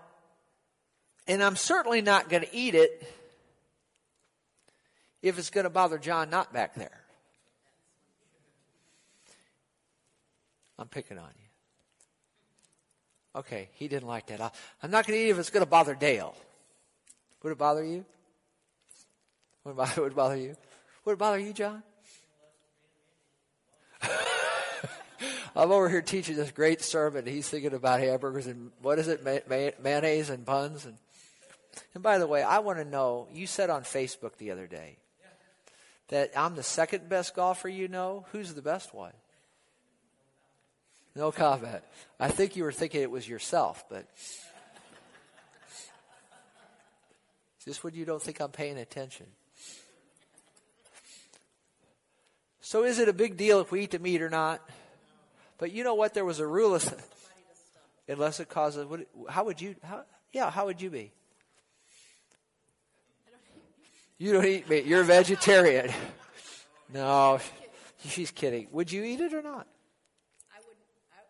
[1.28, 3.03] and I'm certainly not going to eat it
[5.22, 7.01] if it's going to bother John not back there.
[10.80, 13.39] I'm picking on you.
[13.41, 14.55] Okay, he didn't like that.
[14.82, 16.38] I'm not going to eat it if it's going to bother Dale.
[17.43, 18.05] Would it bother you?
[19.66, 20.55] Would it bother, bother you?
[21.03, 21.84] Would it bother you, John?
[25.56, 27.26] I'm over here teaching this great sermon.
[27.26, 30.86] He's thinking about hamburgers and what is it, may, may, mayonnaise and buns.
[30.86, 30.97] And,
[31.93, 33.28] and by the way, I want to know.
[33.34, 34.97] You said on Facebook the other day
[36.10, 38.26] that I'm the second best golfer you know.
[38.32, 39.14] Who's the best one?
[41.16, 41.82] No comment.
[42.20, 44.06] I think you were thinking it was yourself, but
[47.66, 49.26] just when you don't think I'm paying attention.
[52.62, 54.62] So is it a big deal if we eat the meat or not?
[55.60, 56.14] But you know what?
[56.14, 57.05] There was a rule of,
[58.07, 58.86] unless it causes.
[58.86, 59.76] What, how would you?
[59.84, 61.12] How, yeah, how would you be?
[64.18, 64.86] You don't eat meat.
[64.86, 65.91] You're a vegetarian.
[66.93, 67.39] No,
[68.07, 68.68] she's kidding.
[68.72, 69.68] Would you eat it or not?
[70.51, 70.76] I would.
[71.12, 71.22] I,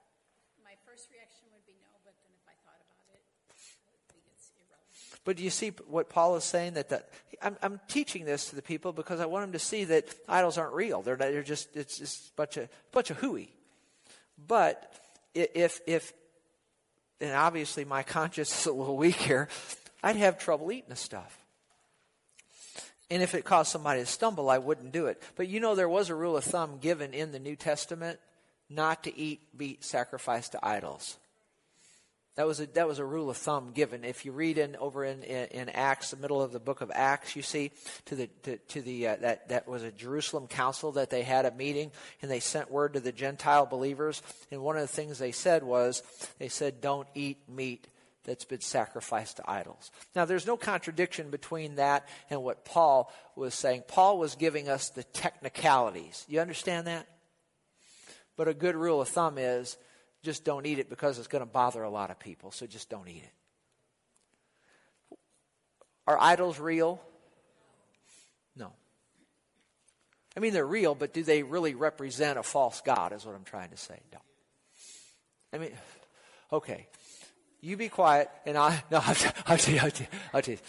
[0.64, 4.24] my first reaction would be no, but then if I thought about it, I think
[4.34, 5.22] it's irrelevant.
[5.26, 6.74] But do you see what Paul is saying?
[6.74, 7.10] That that
[7.42, 10.58] I'm, I'm teaching this to the people because I want them to see that idols
[10.58, 11.02] aren't real.
[11.02, 13.54] They're, not, they're just it's just a bunch of bunch of hooey.
[14.48, 14.94] But
[15.34, 16.14] if, if,
[17.22, 19.48] and obviously my conscience is a little weak here,
[20.04, 21.38] I'd have trouble eating the stuff.
[23.12, 25.22] And if it caused somebody to stumble, I wouldn't do it.
[25.36, 28.20] But you know, there was a rule of thumb given in the New Testament
[28.70, 31.18] not to eat meat sacrificed to idols.
[32.40, 34.06] That was a, that was a rule of thumb given.
[34.06, 36.90] If you read in over in, in, in Acts, the middle of the book of
[36.96, 37.72] Acts, you see
[38.06, 41.46] to the to, to the uh, that that was a Jerusalem council that they had
[41.46, 44.22] a meeting and they sent word to the Gentile believers.
[44.52, 46.02] And one of the things they said was
[46.38, 47.90] they said, "Don't eat meat."
[48.24, 49.92] That's been sacrificed to idols.
[50.16, 53.84] Now, there's no contradiction between that and what Paul was saying.
[53.86, 56.26] Paul was giving us the technicalities.
[56.30, 57.06] You understand that?
[58.38, 59.76] But a good rule of thumb is
[60.24, 62.90] just don't eat it because it's going to bother a lot of people, so just
[62.90, 65.18] don't eat it.
[66.08, 67.00] Are idols real?
[68.56, 68.74] No.
[70.36, 73.44] I mean, they're real, but do they really represent a false God, is what I'm
[73.44, 74.00] trying to say.
[74.12, 74.20] No.
[75.54, 75.72] I mean,
[76.52, 76.88] okay.
[77.62, 79.82] You be quiet, and I, no, I'll, tell you, I'll tell you,
[80.34, 80.60] I'll tell you.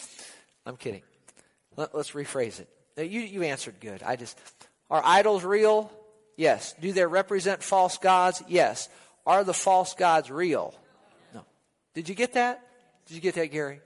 [0.66, 1.03] I'm kidding.
[1.76, 2.68] Let, us rephrase it.
[3.11, 4.03] You, you answered good.
[4.03, 4.38] I just,
[4.90, 5.90] are idols real?
[6.36, 6.74] Yes.
[6.80, 8.42] Do they represent false gods?
[8.48, 8.88] Yes.
[9.30, 10.74] Are the false gods real?
[11.32, 11.44] No.
[11.94, 12.66] Did you get that?
[13.06, 13.80] Did you get that, Gary?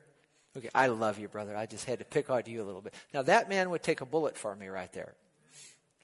[0.57, 1.55] Okay, I love you, brother.
[1.55, 2.95] I just had to pick on you a little bit.
[3.13, 5.13] Now, that man would take a bullet for me right there.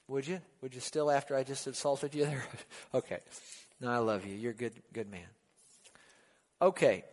[0.09, 0.41] Would you?
[0.61, 2.43] Would you still after I just insulted you there?
[2.93, 3.17] okay.
[3.79, 4.35] No, I love you.
[4.35, 5.25] You're a good, good man.
[6.61, 7.03] Okay.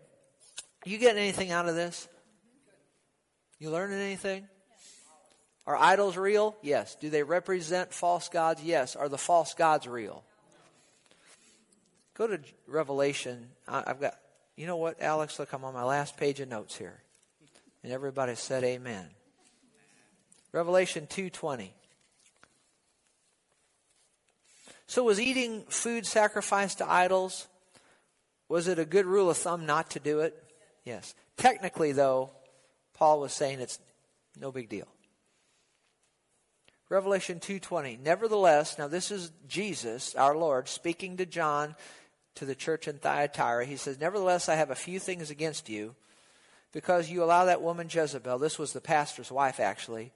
[0.84, 2.08] You getting anything out of this?
[3.58, 4.46] You learning anything?
[5.66, 6.58] Are idols real?
[6.60, 6.94] Yes.
[6.96, 8.62] Do they represent false gods?
[8.62, 8.96] Yes.
[8.96, 10.24] Are the false gods real?
[12.18, 13.46] Go to Revelation.
[13.68, 14.14] I've got,
[14.56, 15.38] you know what, Alex?
[15.38, 17.00] Look, I'm on my last page of notes here.
[17.84, 19.06] And everybody said amen.
[20.50, 21.68] Revelation 2.20.
[24.88, 27.46] So was eating food sacrificed to idols,
[28.48, 30.42] was it a good rule of thumb not to do it?
[30.84, 31.14] Yes.
[31.36, 32.30] Technically, though,
[32.94, 33.78] Paul was saying it's
[34.40, 34.88] no big deal.
[36.88, 37.98] Revelation 2:20.
[37.98, 41.76] Nevertheless, now this is Jesus, our Lord, speaking to John
[42.36, 45.94] to the church in Thyatira, he says, Nevertheless, I have a few things against you
[46.72, 48.38] because you allow that woman Jezebel.
[48.38, 50.12] This was the pastor's wife, actually.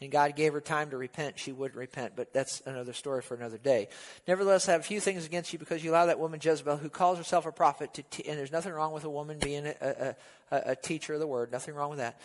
[0.00, 1.38] And God gave her time to repent.
[1.38, 3.88] She wouldn't repent, but that's another story for another day.
[4.26, 6.90] Nevertheless, I have a few things against you because you allow that woman Jezebel, who
[6.90, 9.74] calls herself a prophet, to te- and there's nothing wrong with a woman being a,
[9.80, 10.16] a,
[10.50, 11.52] a, a teacher of the word.
[11.52, 12.20] Nothing wrong with that.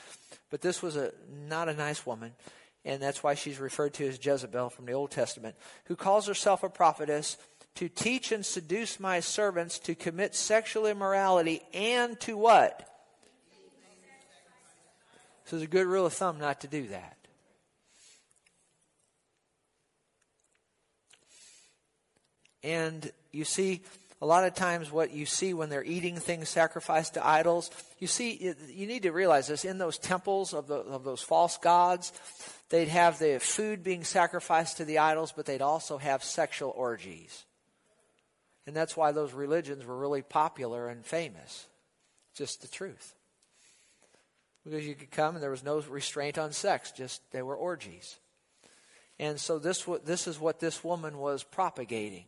[0.49, 1.11] But this was a
[1.47, 2.33] not a nice woman
[2.85, 6.63] and that's why she's referred to as Jezebel from the Old Testament, who calls herself
[6.63, 7.37] a prophetess
[7.76, 12.86] to teach and seduce my servants to commit sexual immorality and to what?
[15.45, 17.17] So it's a good rule of thumb not to do that.
[22.63, 23.82] And you see,
[24.22, 28.07] a lot of times what you see when they're eating things sacrificed to idols, you
[28.07, 32.11] see, you need to realize this in those temples of, the, of those false gods,
[32.70, 37.45] they'd have the food being sacrificed to the idols, but they'd also have sexual orgies.
[38.68, 41.68] And that's why those religions were really popular and famous.
[42.36, 43.16] Just the truth.
[44.64, 48.18] Because you could come and there was no restraint on sex, just they were orgies.
[49.18, 52.26] And so this, this is what this woman was propagating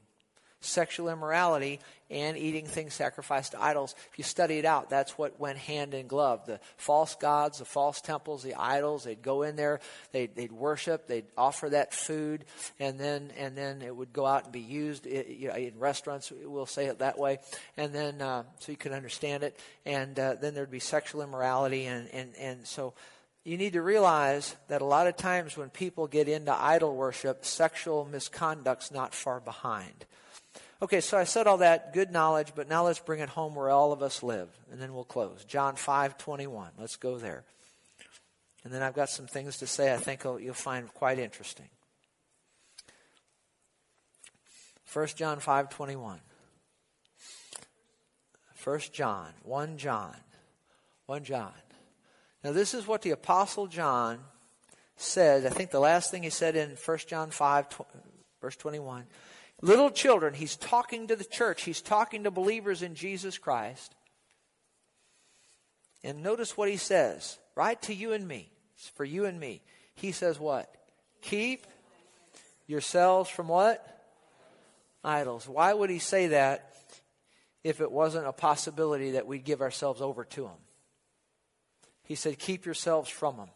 [0.62, 3.96] sexual immorality and eating things sacrificed to idols.
[4.12, 6.46] If you study it out, that's what went hand in glove.
[6.46, 9.80] The false gods, the false temples, the idols, they'd go in there,
[10.12, 12.46] they'd, they'd worship, they'd offer that food,
[12.80, 16.86] and then, and then it would go out and be used in restaurants, we'll say
[16.86, 17.40] it that way,
[17.78, 21.86] and then, uh, so you can understand it, and uh, then there'd be sexual immorality,
[21.86, 22.94] and, and, and so
[23.44, 27.44] you need to realize that a lot of times when people get into idol worship,
[27.46, 30.06] sexual misconduct's not far behind.
[30.84, 33.70] Okay, so I said all that good knowledge, but now let's bring it home where
[33.70, 35.46] all of us live, and then we'll close.
[35.46, 36.72] John 5 21.
[36.80, 37.44] Let's go there.
[38.64, 41.70] And then I've got some things to say I think you'll find quite interesting.
[44.92, 46.20] 1 John 5 21.
[48.64, 50.16] 1 John, 1 John,
[51.08, 51.54] 1 John.
[52.44, 54.20] Now, this is what the Apostle John
[54.98, 55.46] said.
[55.46, 57.66] I think the last thing he said in 1 John 5,
[58.40, 59.06] verse 21.
[59.62, 63.94] Little children, he's talking to the church, he's talking to believers in Jesus Christ.
[66.04, 68.52] And notice what he says, right to you and me.
[68.76, 69.62] It's for you and me.
[69.94, 70.74] He says what?
[71.22, 71.68] Keep
[72.66, 73.86] yourselves from what?
[75.04, 75.48] Idols.
[75.48, 76.74] Why would he say that
[77.64, 80.58] if it wasn't a possibility that we'd give ourselves over to him?
[82.04, 83.50] He said, Keep yourselves from them.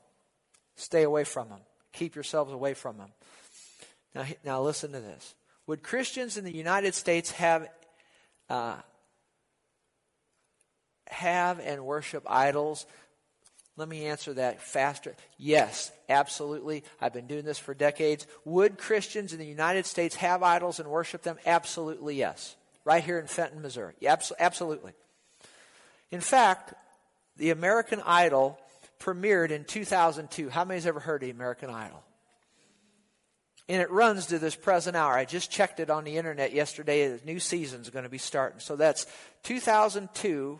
[0.75, 1.61] Stay away from them.
[1.93, 3.09] Keep yourselves away from them.
[4.13, 5.33] Now, now listen to this.
[5.67, 7.67] Would Christians in the United States have
[8.49, 8.77] uh,
[11.07, 12.85] have and worship idols?
[13.77, 15.15] Let me answer that faster.
[15.37, 16.83] Yes, absolutely.
[17.01, 18.25] I've been doing this for decades.
[18.45, 21.37] Would Christians in the United States have idols and worship them?
[21.45, 22.55] Absolutely, yes.
[22.85, 23.93] Right here in Fenton, Missouri.
[24.05, 24.93] Absolutely.
[26.09, 26.73] In fact,
[27.35, 28.57] the American Idol
[28.99, 30.49] premiered in 2002.
[30.49, 32.01] How many many's ever heard of the American Idol?
[33.67, 35.13] And it runs to this present hour.
[35.13, 37.07] I just checked it on the internet yesterday.
[37.07, 38.59] The new season's going to be starting.
[38.59, 39.07] So that's
[39.43, 40.59] 2002.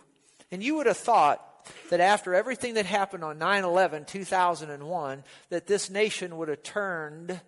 [0.52, 1.42] And you would have thought
[1.90, 7.40] that after everything that happened on 9 11, 2001, that this nation would have turned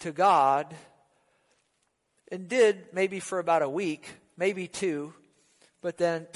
[0.00, 0.74] to God
[2.30, 5.14] and did maybe for about a week, maybe two,
[5.80, 6.26] but then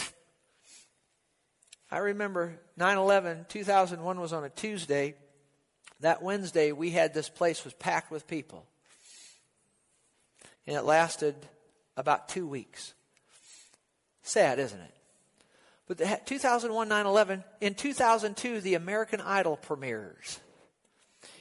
[1.90, 5.14] I remember 9 11, 2001 was on a Tuesday
[6.00, 8.66] that Wednesday we had this place was packed with people.
[10.66, 11.34] And it lasted
[11.96, 12.94] about two weeks.
[14.22, 14.94] Sad, isn't it?
[15.86, 20.38] But the 2001 9 11, in 2002, the American Idol premieres.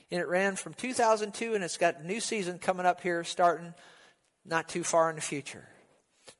[0.09, 3.73] And it ran from 2002, and it's got a new season coming up here starting
[4.45, 5.67] not too far in the future.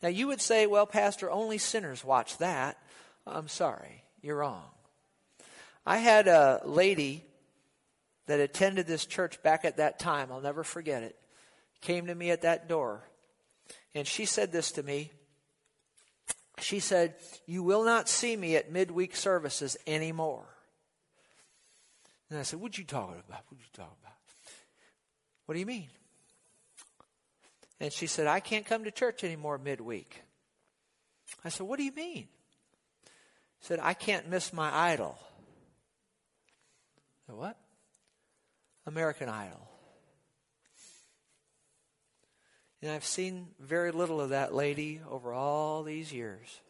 [0.01, 2.78] Now, you would say, well, Pastor, only sinners watch that.
[3.26, 4.63] I'm sorry, you're wrong.
[5.86, 7.26] I had a lady
[8.28, 11.15] that attended this church back at that time, I'll never forget it,
[11.82, 13.03] came to me at that door.
[13.95, 15.11] And she said this to me.
[16.59, 17.15] She said,
[17.45, 20.45] You will not see me at midweek services anymore.
[22.30, 23.41] And I said, What are you talking about?
[23.47, 24.13] What are you talking about?
[25.45, 25.89] What do you mean?
[27.80, 30.21] And she said, I can't come to church anymore midweek.
[31.45, 32.28] I said, What do you mean?
[33.61, 35.17] She said, I can't miss my idol.
[37.28, 37.57] I said, what?
[38.88, 39.70] American Idol.
[42.82, 46.62] And I've seen very little of that lady over all these years.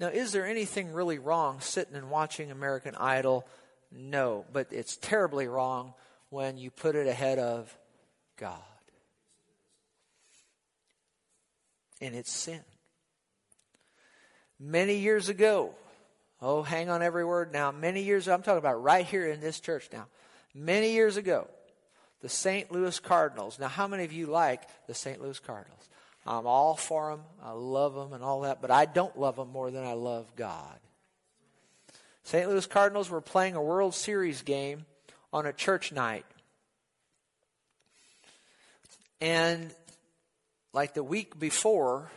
[0.00, 3.46] Now, is there anything really wrong sitting and watching American Idol?
[3.92, 5.94] No, but it's terribly wrong
[6.30, 7.76] when you put it ahead of
[8.36, 8.58] God.
[12.00, 12.60] And it's sin.
[14.58, 15.74] Many years ago,
[16.46, 17.72] Oh, hang on every word now.
[17.72, 20.04] Many years, I'm talking about right here in this church now.
[20.54, 21.48] Many years ago,
[22.20, 22.70] the St.
[22.70, 23.58] Louis Cardinals.
[23.58, 25.22] Now, how many of you like the St.
[25.22, 25.88] Louis Cardinals?
[26.26, 27.22] I'm all for them.
[27.42, 30.36] I love them and all that, but I don't love them more than I love
[30.36, 30.78] God.
[32.24, 32.46] St.
[32.46, 34.84] Louis Cardinals were playing a World Series game
[35.32, 36.26] on a church night.
[39.22, 39.70] And
[40.74, 42.10] like the week before,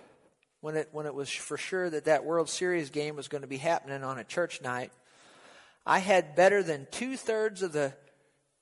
[0.61, 3.47] when it, when it was for sure that that World Series game was going to
[3.47, 4.91] be happening on a church night,
[5.85, 7.93] I had better than two thirds of the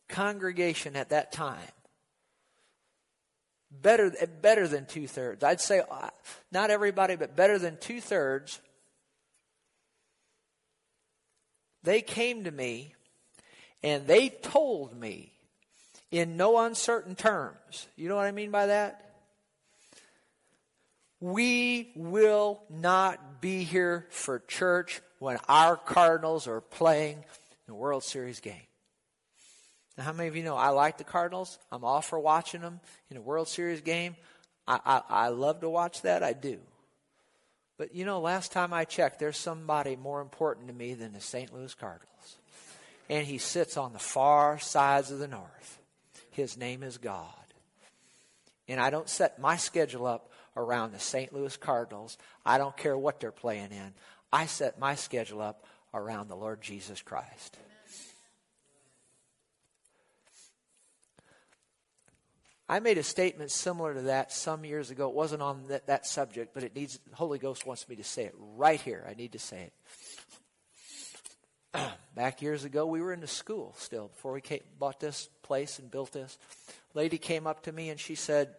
[0.09, 1.59] congregation at that time.
[3.71, 5.43] Better, better than two thirds.
[5.43, 6.09] I'd say uh,
[6.51, 8.61] not everybody, but better than two thirds.
[11.83, 12.95] They came to me
[13.83, 15.31] and they told me
[16.11, 17.87] in no uncertain terms.
[17.95, 19.04] You know what I mean by that?
[21.25, 27.25] We will not be here for church when our Cardinals are playing
[27.65, 28.67] the World Series game.
[29.97, 31.57] Now, how many of you know I like the Cardinals?
[31.71, 34.15] I'm all for watching them in a World Series game.
[34.67, 36.21] I, I, I love to watch that.
[36.21, 36.59] I do.
[37.79, 41.21] But you know, last time I checked, there's somebody more important to me than the
[41.21, 41.51] St.
[41.51, 42.37] Louis Cardinals.
[43.09, 45.79] And he sits on the far sides of the north.
[46.29, 47.33] His name is God.
[48.67, 51.33] And I don't set my schedule up around the St.
[51.33, 52.17] Louis Cardinals.
[52.45, 53.93] I don't care what they're playing in.
[54.31, 57.57] I set my schedule up around the Lord Jesus Christ.
[62.67, 65.07] I made a statement similar to that some years ago.
[65.09, 68.03] It wasn't on that, that subject, but it needs, the Holy Ghost wants me to
[68.03, 69.05] say it right here.
[69.07, 69.69] I need to say
[71.75, 71.91] it.
[72.15, 75.77] Back years ago, we were in the school still before we came, bought this place
[75.77, 76.39] and built this.
[76.95, 78.55] Lady came up to me and she said,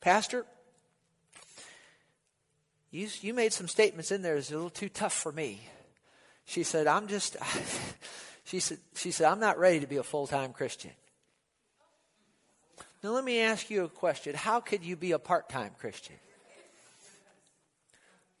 [0.00, 0.46] Pastor,
[2.90, 5.60] you, you made some statements in there that's a little too tough for me.
[6.44, 7.36] She said, I'm just,
[8.44, 10.92] she said, she said, I'm not ready to be a full time Christian.
[13.02, 14.34] Now, let me ask you a question.
[14.34, 16.16] How could you be a part time Christian?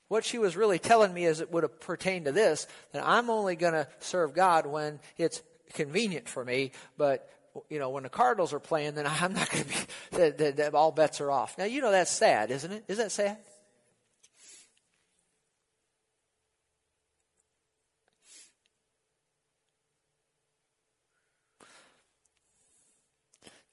[0.08, 3.28] What she was really telling me is it would have pertained to this that I'm
[3.28, 5.42] only going to serve God when it's
[5.74, 7.28] convenient for me, but
[7.70, 10.92] you know, when the Cardinals are playing, then I'm not going to be, the, all
[10.92, 11.58] bets are off.
[11.58, 12.84] Now, you know that's sad, isn't it?
[12.88, 13.38] Is that sad?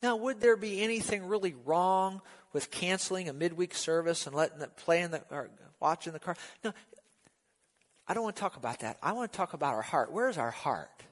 [0.03, 4.75] Now, would there be anything really wrong with canceling a midweek service and letting it
[4.75, 5.49] play in the or
[5.79, 6.35] watching the car?
[6.61, 6.73] No,
[8.05, 8.97] I don't want to talk about that.
[9.01, 10.11] I want to talk about our heart.
[10.11, 11.03] Where's our heart?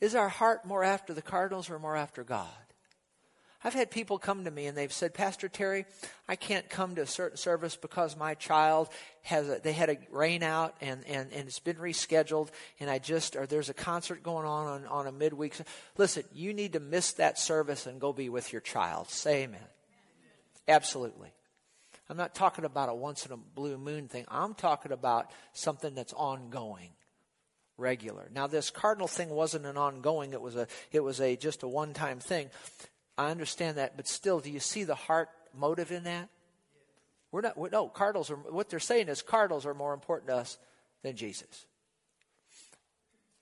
[0.00, 2.48] Is our heart more after the Cardinals or more after God?
[3.66, 5.86] I've had people come to me and they've said, Pastor Terry,
[6.28, 8.90] I can't come to a certain service because my child
[9.22, 12.98] has a, they had a rain out and, and, and it's been rescheduled and I
[12.98, 15.54] just, or there's a concert going on, on on a midweek.
[15.96, 19.08] Listen, you need to miss that service and go be with your child.
[19.08, 19.60] Say amen.
[20.68, 21.32] Absolutely.
[22.10, 24.26] I'm not talking about a once in a blue moon thing.
[24.28, 26.90] I'm talking about something that's ongoing
[27.78, 28.28] regular.
[28.32, 31.68] Now this cardinal thing wasn't an ongoing, it was a it was a just a
[31.68, 32.50] one time thing.
[33.16, 36.28] I understand that, but still, do you see the heart motive in that?
[37.30, 40.36] We're not, we're, no, Cardinals are, what they're saying is Cardinals are more important to
[40.36, 40.58] us
[41.02, 41.66] than Jesus.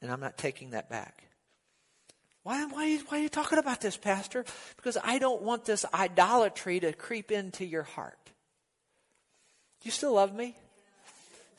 [0.01, 1.25] And I'm not taking that back.
[2.43, 4.45] Why, why, why are you talking about this, Pastor?
[4.77, 8.19] Because I don't want this idolatry to creep into your heart.
[9.83, 10.57] You still love me?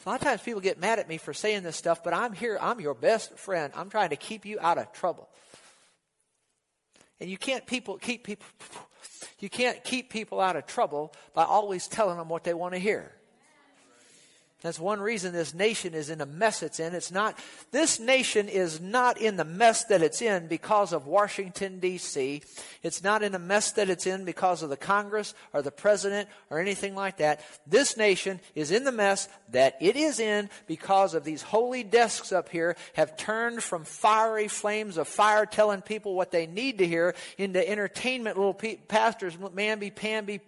[0.06, 2.34] A lot of times people get mad at me for saying this stuff, but I'm
[2.34, 2.58] here.
[2.60, 3.72] I'm your best friend.
[3.76, 5.30] I'm trying to keep you out of trouble.
[7.20, 8.46] And you can't people keep people
[9.40, 12.80] you can't keep people out of trouble by always telling them what they want to
[12.80, 13.12] hear.
[14.64, 16.96] That's one reason this nation is in the mess it's in.
[16.96, 17.38] It's not,
[17.72, 22.42] this nation is not in the mess that it's in because of Washington DC.
[22.82, 26.30] It's not in the mess that it's in because of the Congress or the president
[26.50, 27.42] or anything like that.
[27.68, 32.32] This nation is in the mess that it is in because of these holy desks
[32.32, 36.88] up here have turned from fiery flames of fire telling people what they need to
[36.88, 40.40] hear into entertainment little pe- pastors, mamby-pamby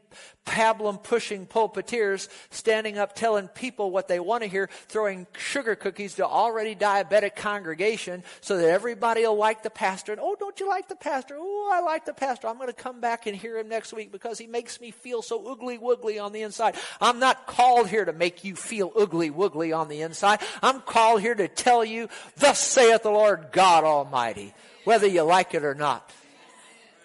[0.45, 6.15] pablum pushing pulpiteers standing up telling people what they want to hear, throwing sugar cookies
[6.15, 10.11] to already diabetic congregation so that everybody will like the pastor.
[10.11, 11.35] And, oh, don't you like the pastor?
[11.37, 12.47] Oh, I like the pastor.
[12.47, 15.21] I'm going to come back and hear him next week because he makes me feel
[15.21, 16.75] so oogly woogly on the inside.
[17.01, 20.39] I'm not called here to make you feel oogly woogly on the inside.
[20.61, 25.53] I'm called here to tell you, thus saith the Lord God Almighty, whether you like
[25.53, 26.09] it or not.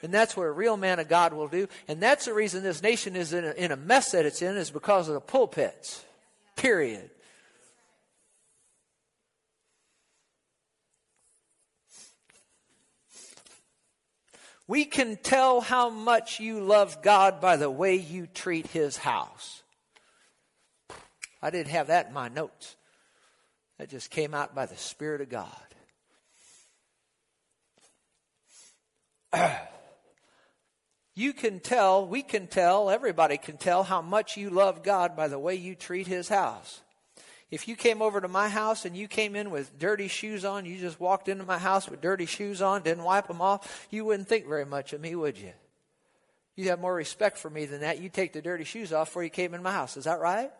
[0.02, 1.68] And that's what a real man of God will do.
[1.88, 4.56] And that's the reason this nation is in a, in a mess that it's in
[4.56, 6.04] is because of the pulpits.
[6.56, 7.10] Period.
[14.66, 19.62] We can tell how much you love God by the way you treat His house.
[21.42, 22.76] I didn't have that in my notes.
[23.78, 25.50] That just came out by the Spirit of God.
[31.20, 35.28] You can tell, we can tell, everybody can tell how much you love God by
[35.28, 36.80] the way you treat His house.
[37.50, 40.64] If you came over to my house and you came in with dirty shoes on,
[40.64, 44.06] you just walked into my house with dirty shoes on, didn't wipe them off, you
[44.06, 45.52] wouldn't think very much of me, would you?
[46.56, 48.00] You'd have more respect for me than that.
[48.00, 49.98] You'd take the dirty shoes off before you came in my house.
[49.98, 50.50] Is that right?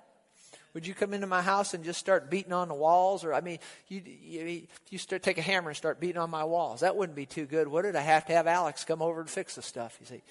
[0.75, 3.25] Would you come into my house and just start beating on the walls?
[3.25, 6.45] Or, I mean, you, you, you start, take a hammer and start beating on my
[6.45, 6.81] walls.
[6.81, 7.97] That wouldn't be too good, would it?
[7.97, 10.23] I have to have Alex come over and fix the stuff, you see.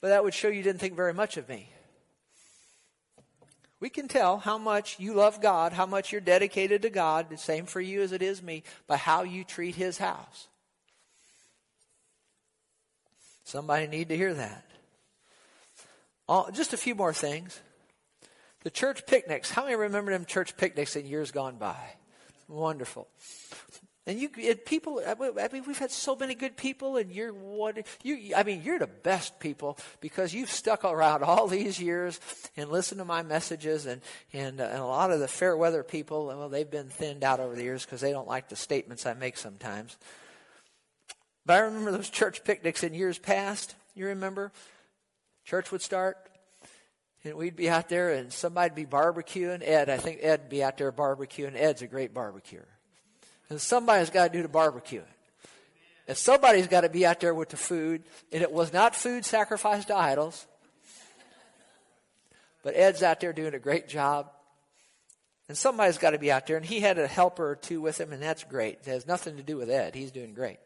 [0.00, 1.68] But that would show you didn't think very much of me.
[3.80, 7.38] We can tell how much you love God, how much you're dedicated to God, the
[7.38, 10.48] same for you as it is me, by how you treat His house.
[13.44, 14.64] Somebody need to hear that.
[16.28, 17.58] All, just a few more things.
[18.62, 19.50] The church picnics.
[19.50, 21.94] How many remember them church picnics in years gone by?
[22.48, 23.08] Wonderful.
[24.06, 27.86] And you, it, people, I mean, we've had so many good people, and you're what
[28.02, 28.34] you.
[28.34, 32.18] I mean, you're the best people because you've stuck around all these years
[32.56, 34.00] and listened to my messages, and
[34.32, 37.40] and, uh, and a lot of the fair weather people, well, they've been thinned out
[37.40, 39.98] over the years because they don't like the statements I make sometimes.
[41.44, 43.74] But I remember those church picnics in years past.
[43.94, 44.50] You remember?
[45.44, 46.16] Church would start,
[47.22, 49.62] and we'd be out there, and somebody'd be barbecuing.
[49.62, 51.54] Ed, I think Ed'd be out there barbecuing.
[51.54, 52.66] Ed's a great barbecuer.
[53.50, 55.02] And somebody's got to do the barbecuing.
[56.08, 58.02] And somebody's got to be out there with the food.
[58.32, 60.46] And it was not food sacrificed to idols.
[62.62, 64.30] But Ed's out there doing a great job.
[65.48, 66.56] And somebody's got to be out there.
[66.56, 68.78] And he had a helper or two with him, and that's great.
[68.82, 69.94] It has nothing to do with Ed.
[69.94, 70.58] He's doing great.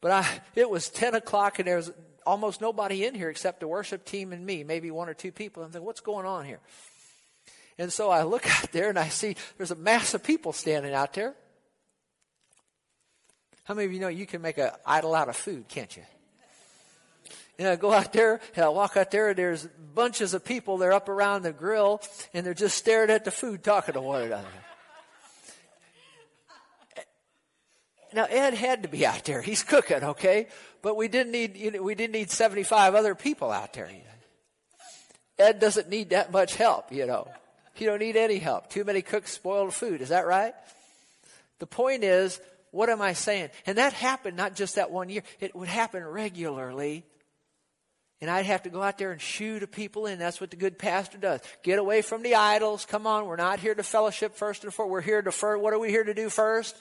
[0.00, 1.92] But I, it was 10 o'clock, and there was
[2.26, 5.62] almost nobody in here except the worship team and me, maybe one or two people.
[5.62, 6.60] I'm thinking, what's going on here?
[7.78, 10.94] And so I look out there and I see there's a mass of people standing
[10.94, 11.34] out there.
[13.68, 16.02] How many of you know you can make an idol out of food, can't you?
[17.58, 20.94] And I go out there and I walk out there there's bunches of people, they're
[20.94, 22.00] up around the grill
[22.32, 24.48] and they're just staring at the food talking to one another.
[28.14, 29.42] Now Ed had to be out there.
[29.42, 30.48] He's cooking, okay?
[30.80, 33.90] But we didn't need you know, we didn't need 75 other people out there.
[35.38, 37.28] Ed doesn't need that much help, you know.
[37.74, 38.70] He don't need any help.
[38.70, 40.00] Too many cooks spoil the food.
[40.00, 40.54] Is that right?
[41.58, 42.40] The point is,
[42.70, 43.50] what am I saying?
[43.66, 45.22] And that happened not just that one year.
[45.40, 47.04] It would happen regularly.
[48.20, 50.18] And I'd have to go out there and shoo the people in.
[50.18, 51.40] That's what the good pastor does.
[51.62, 52.84] Get away from the idols.
[52.84, 53.26] Come on.
[53.26, 54.92] We're not here to fellowship first and foremost.
[54.92, 55.62] We're here to first.
[55.62, 56.76] What are we here to do first?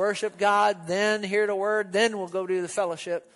[0.00, 3.30] worship God, then hear the word, then we'll go do the fellowship.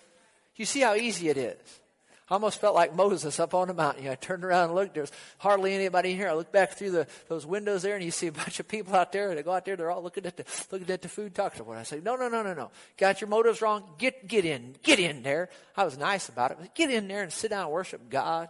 [0.55, 1.79] You see how easy it is.
[2.27, 4.03] I almost felt like Moses up on the mountain.
[4.03, 4.95] You know, I turned around and looked.
[4.95, 6.27] There's hardly anybody here.
[6.27, 8.95] I look back through the, those windows there, and you see a bunch of people
[8.95, 9.35] out there.
[9.35, 9.75] They go out there.
[9.75, 11.77] They're all looking at the looking at the food, talking to one.
[11.77, 12.71] I say, no, no, no, no, no.
[12.97, 13.83] Got your motives wrong.
[13.99, 14.75] Get get in.
[14.81, 15.49] Get in there.
[15.77, 16.57] I was nice about it.
[16.73, 18.49] Get in there and sit down and worship God.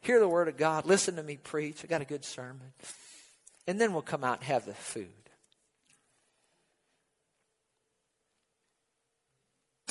[0.00, 0.86] Hear the word of God.
[0.86, 1.84] Listen to me preach.
[1.84, 2.72] I got a good sermon.
[3.66, 5.12] And then we'll come out and have the food.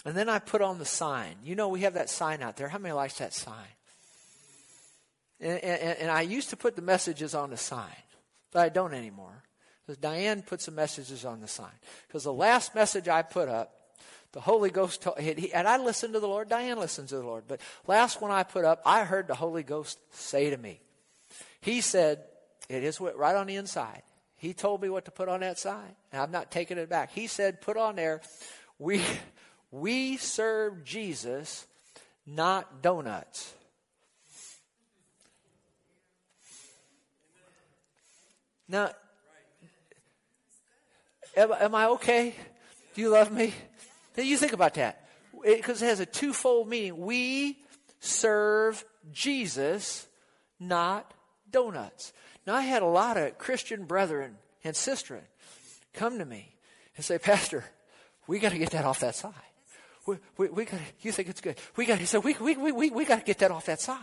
[0.05, 1.35] And then I put on the sign.
[1.43, 2.69] You know, we have that sign out there.
[2.69, 3.67] How many likes that sign?
[5.39, 7.95] And, and, and I used to put the messages on the sign,
[8.51, 9.43] but I don't anymore.
[9.85, 11.71] Because Diane puts the messages on the sign.
[12.07, 13.73] Because the last message I put up,
[14.33, 17.45] the Holy Ghost, told, and I listened to the Lord, Diane listens to the Lord,
[17.47, 20.81] but last one I put up, I heard the Holy Ghost say to me,
[21.61, 22.23] He said,
[22.67, 24.03] it is right on the inside.
[24.35, 27.11] He told me what to put on that sign, and I'm not taking it back.
[27.11, 28.21] He said, put on there,
[28.77, 29.01] we,
[29.71, 31.67] we serve Jesus,
[32.25, 33.53] not donuts.
[38.69, 38.91] Now,
[41.35, 42.35] am, am, I okay?
[42.93, 43.53] Do you love me?
[44.15, 45.07] Then you think about that.
[45.43, 46.97] Because it, it has a twofold meaning.
[46.97, 47.59] We
[47.99, 50.05] serve Jesus,
[50.59, 51.13] not
[51.49, 52.11] donuts.
[52.45, 55.23] Now, I had a lot of Christian brethren and sisters
[55.93, 56.55] come to me
[56.97, 57.63] and say, Pastor,
[58.27, 59.33] we got to get that off that side
[60.07, 61.57] we, we, we got you think it's good.
[61.75, 63.97] We got, he said, we, we, we, we, got to get that off that sign.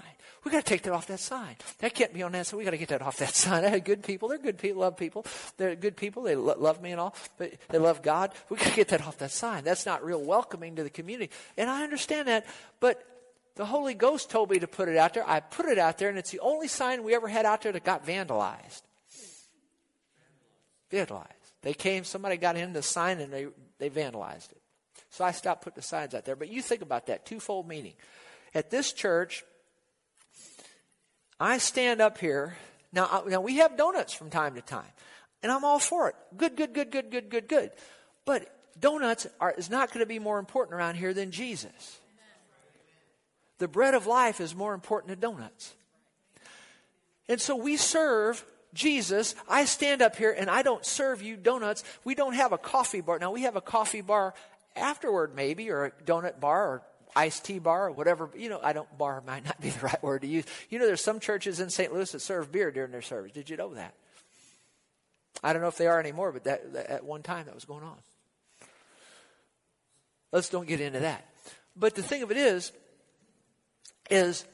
[0.44, 1.56] We got to take that off that sign.
[1.78, 3.64] That can't be on that, so we got to get that off that sign.
[3.64, 4.28] I had good people.
[4.28, 5.24] They're good people, love people.
[5.56, 6.22] They're good people.
[6.22, 8.32] They lo- love me and all, but they love God.
[8.50, 9.64] We got to get that off that sign.
[9.64, 11.32] That's not real welcoming to the community.
[11.56, 12.44] And I understand that,
[12.80, 13.02] but
[13.56, 15.26] the Holy Ghost told me to put it out there.
[15.26, 17.72] I put it out there, and it's the only sign we ever had out there
[17.72, 18.82] that got vandalized.
[20.92, 21.28] Vandalized.
[21.62, 23.46] They came, somebody got in the sign, and they,
[23.78, 24.60] they vandalized it.
[25.14, 26.34] So I stopped putting the signs out there.
[26.34, 27.92] But you think about that twofold meaning.
[28.52, 29.44] At this church,
[31.38, 32.56] I stand up here.
[32.92, 34.90] Now, now we have donuts from time to time,
[35.40, 36.16] and I'm all for it.
[36.36, 37.70] Good, good, good, good, good, good, good.
[38.24, 38.48] But
[38.80, 42.00] donuts are, is not going to be more important around here than Jesus.
[43.58, 45.74] the bread of life is more important than donuts.
[47.28, 48.44] And so we serve
[48.74, 49.36] Jesus.
[49.48, 51.84] I stand up here and I don't serve you donuts.
[52.02, 53.20] We don't have a coffee bar.
[53.20, 54.34] Now we have a coffee bar
[54.76, 56.82] afterward, maybe, or a donut bar or
[57.16, 58.30] iced tea bar or whatever.
[58.36, 60.44] You know, I don't, bar might not be the right word to use.
[60.70, 61.92] You know, there's some churches in St.
[61.92, 63.32] Louis that serve beer during their service.
[63.32, 63.94] Did you know that?
[65.42, 67.64] I don't know if they are anymore, but that, that at one time that was
[67.64, 67.96] going on.
[70.32, 71.28] Let's don't get into that.
[71.76, 72.72] But the thing of it is,
[74.10, 74.44] is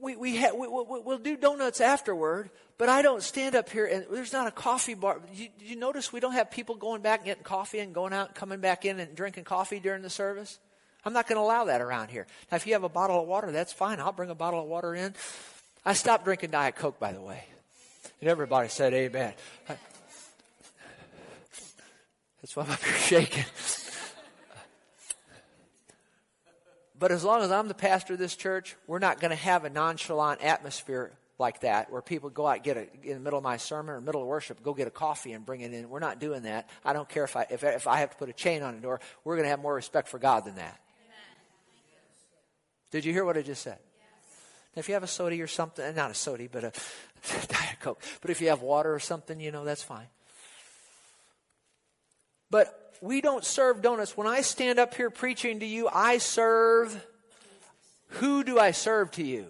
[0.00, 2.50] we, we, ha- we, we, we'll do donuts afterward,
[2.82, 5.20] but I don't stand up here and there's not a coffee bar.
[5.32, 8.26] You, you notice we don't have people going back and getting coffee and going out
[8.26, 10.58] and coming back in and drinking coffee during the service?
[11.04, 12.26] I'm not going to allow that around here.
[12.50, 14.00] Now, if you have a bottle of water, that's fine.
[14.00, 15.14] I'll bring a bottle of water in.
[15.84, 17.44] I stopped drinking Diet Coke, by the way.
[18.20, 19.34] And everybody said amen.
[19.68, 19.78] That's
[22.56, 23.44] why I'm up here shaking.
[26.98, 29.64] But as long as I'm the pastor of this church, we're not going to have
[29.64, 33.42] a nonchalant atmosphere like that where people go out get a, in the middle of
[33.42, 35.98] my sermon or middle of worship go get a coffee and bring it in we're
[35.98, 38.32] not doing that i don't care if i if, if i have to put a
[38.32, 40.78] chain on the door we're going to have more respect for god than that
[42.90, 44.38] did you hear what i just said yes.
[44.76, 46.72] if you have a soda or something not a soda but a
[47.48, 50.06] diet coke but if you have water or something you know that's fine
[52.50, 54.16] but we don't serve donuts.
[54.16, 57.04] When I stand up here preaching to you, I serve.
[58.20, 59.46] Who do I serve to you?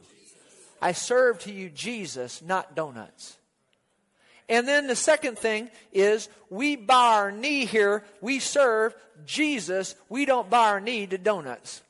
[0.82, 3.38] I serve to you Jesus, not donuts.
[4.48, 8.04] And then the second thing is we bow our knee here.
[8.20, 9.94] We serve Jesus.
[10.08, 11.82] We don't bow our knee to donuts.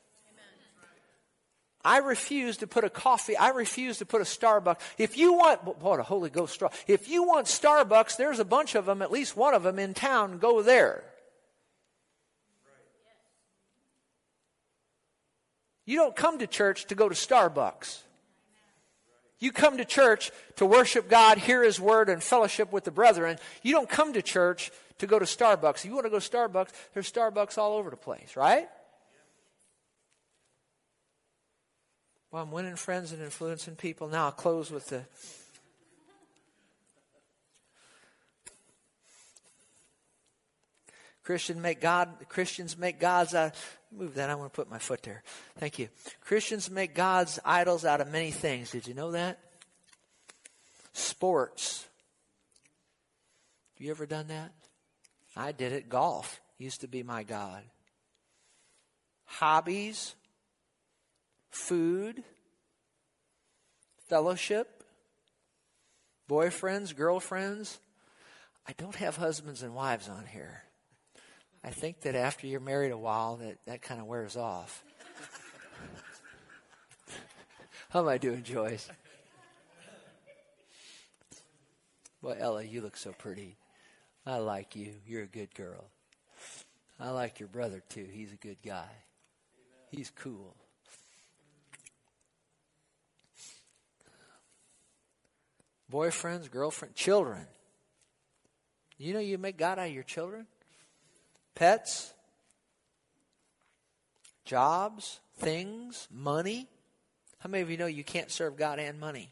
[1.83, 3.35] I refuse to put a coffee.
[3.35, 4.79] I refuse to put a Starbucks.
[4.97, 6.69] If you want, what a Holy Ghost straw.
[6.87, 9.93] If you want Starbucks, there's a bunch of them, at least one of them in
[9.93, 10.37] town.
[10.37, 11.03] Go there.
[15.85, 18.02] You don't come to church to go to Starbucks.
[19.43, 23.37] You come to church to worship God, hear His word, and fellowship with the brethren.
[23.61, 25.79] You don't come to church to go to Starbucks.
[25.79, 28.69] If you want to go to Starbucks, there's Starbucks all over the place, right?
[32.31, 34.07] Well, I'm winning friends and influencing people.
[34.07, 35.03] Now I'll close with the
[41.23, 43.55] Christian make God, Christians make gods out.
[43.97, 44.29] Move that.
[44.29, 45.23] I want to put my foot there.
[45.57, 45.89] Thank you.
[46.21, 48.71] Christians make gods idols out of many things.
[48.71, 49.39] Did you know that?
[50.93, 51.87] Sports.
[53.75, 54.51] Have you ever done that?
[55.35, 55.89] I did it.
[55.89, 57.63] Golf used to be my God.
[59.25, 60.15] Hobbies,
[61.49, 62.23] food,
[64.07, 64.83] fellowship,
[66.29, 67.79] boyfriends, girlfriends.
[68.67, 70.63] I don't have husbands and wives on here.
[71.63, 74.83] I think that after you're married a while, that, that kind of wears off.
[77.89, 78.89] How am I doing, Joyce?
[82.21, 83.55] Well, Ella, you look so pretty.
[84.25, 84.93] I like you.
[85.05, 85.85] You're a good girl.
[86.99, 88.07] I like your brother, too.
[88.11, 88.89] He's a good guy.
[89.89, 90.55] He's cool.
[95.91, 97.45] Boyfriends, girlfriend, children.
[98.97, 100.47] You know you make God out of your children?
[101.55, 102.13] Pets,
[104.45, 106.67] jobs, things, money.
[107.39, 109.31] How many of you know you can't serve God and money?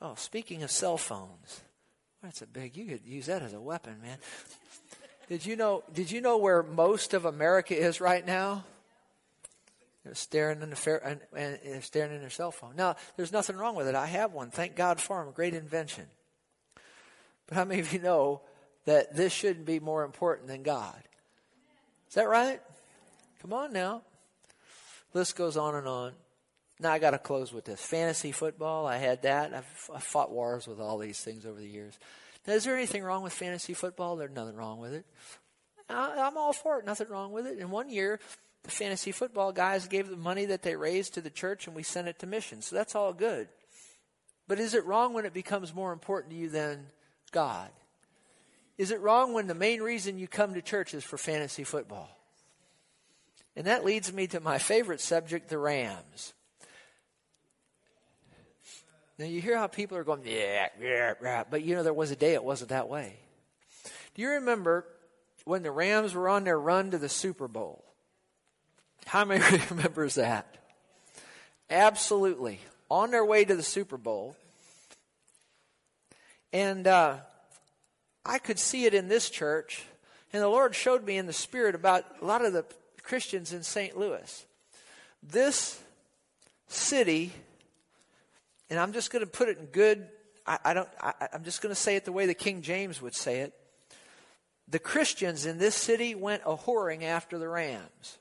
[0.00, 1.62] Oh, speaking of cell phones,
[2.22, 2.76] that's a big.
[2.76, 4.18] You could use that as a weapon, man.
[5.28, 5.82] Did you know?
[5.92, 8.64] Did you know where most of America is right now?
[10.04, 12.74] They're staring in the fair, and, and they're staring in their cell phone.
[12.76, 13.94] Now, there's nothing wrong with it.
[13.94, 14.50] I have one.
[14.50, 15.32] Thank God for them.
[15.32, 16.04] Great invention.
[17.46, 18.42] But how many of you know
[18.84, 21.00] that this shouldn't be more important than God.
[22.08, 22.60] Is that right?
[23.40, 24.02] Come on now.
[25.12, 26.12] List goes on and on.
[26.80, 27.80] Now I got to close with this.
[27.80, 29.54] Fantasy football, I had that.
[29.54, 31.98] I've, I've, fought wars with all these things over the years.
[32.46, 34.16] Now, is there anything wrong with fantasy football?
[34.16, 35.06] There's nothing wrong with it.
[35.88, 36.84] I, I'm all for it.
[36.84, 37.58] Nothing wrong with it.
[37.58, 38.18] In one year,
[38.64, 41.82] the fantasy football guys gave the money that they raised to the church and we
[41.82, 42.66] sent it to missions.
[42.66, 43.48] So that's all good.
[44.48, 46.86] But is it wrong when it becomes more important to you than
[47.30, 47.70] God?
[48.76, 52.08] Is it wrong when the main reason you come to church is for fantasy football?
[53.56, 56.32] And that leads me to my favorite subject, the Rams.
[59.16, 62.10] Now you hear how people are going, yeah, yeah, yeah, but you know there was
[62.10, 63.16] a day it wasn't that way.
[64.14, 64.84] Do you remember
[65.44, 67.84] when the Rams were on their run to the Super Bowl?
[69.06, 70.56] How many remembers that?
[71.70, 72.58] Absolutely.
[72.90, 74.36] On their way to the Super Bowl.
[76.52, 77.18] And uh,
[78.24, 79.84] I could see it in this church,
[80.32, 82.64] and the Lord showed me in the Spirit about a lot of the
[83.02, 83.98] Christians in St.
[83.98, 84.46] Louis.
[85.22, 85.80] This
[86.68, 87.32] city,
[88.70, 90.08] and I'm just going to put it in good,
[90.46, 93.02] I, I don't, I, I'm just going to say it the way the King James
[93.02, 93.52] would say it.
[94.68, 98.18] The Christians in this city went a whoring after the Rams.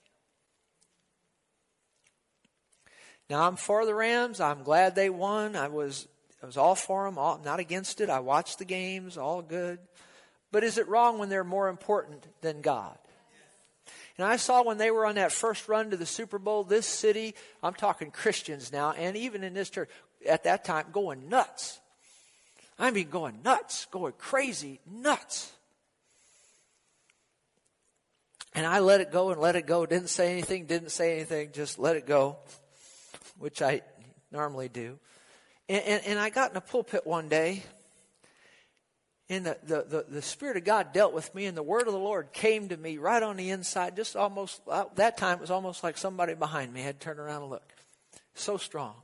[3.29, 4.41] Now I'm for the Rams.
[4.41, 5.55] I'm glad they won.
[5.55, 6.07] I was
[6.43, 8.09] I was all for them, all, not against it.
[8.09, 9.79] I watched the games, all good.
[10.53, 12.95] But is it wrong when they're more important than God?
[14.19, 16.85] And I saw when they were on that first run to the Super Bowl, this
[16.85, 17.33] city,
[17.63, 19.89] I'm talking Christians now, and even in this church
[20.29, 21.79] at that time, going nuts.
[22.77, 25.51] I mean, going nuts, going crazy nuts.
[28.53, 29.87] And I let it go and let it go.
[29.87, 32.37] Didn't say anything, didn't say anything, just let it go,
[33.39, 33.81] which I
[34.31, 34.99] normally do.
[35.67, 37.63] And, and, and I got in a pulpit one day,
[39.29, 41.93] and the, the, the, the, Spirit of God dealt with me, and the word of
[41.93, 45.41] the Lord came to me right on the inside, just almost, uh, that time it
[45.41, 47.71] was almost like somebody behind me had turned around and looked.
[48.35, 48.95] So strong.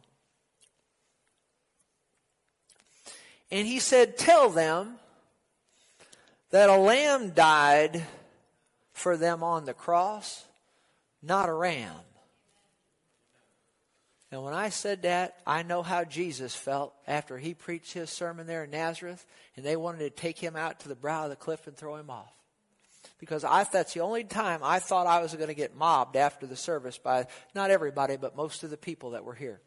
[3.51, 4.95] And he said, Tell them
[6.51, 8.03] that a lamb died
[8.91, 10.45] for them on the cross,
[11.22, 11.95] not a ram.
[14.32, 18.45] And when I said that, I know how Jesus felt after he preached his sermon
[18.45, 19.25] there in Nazareth,
[19.55, 21.95] and they wanted to take him out to the brow of the cliff and throw
[21.95, 22.32] him off.
[23.19, 26.45] Because I, that's the only time I thought I was going to get mobbed after
[26.45, 27.25] the service by
[27.55, 29.59] not everybody, but most of the people that were here.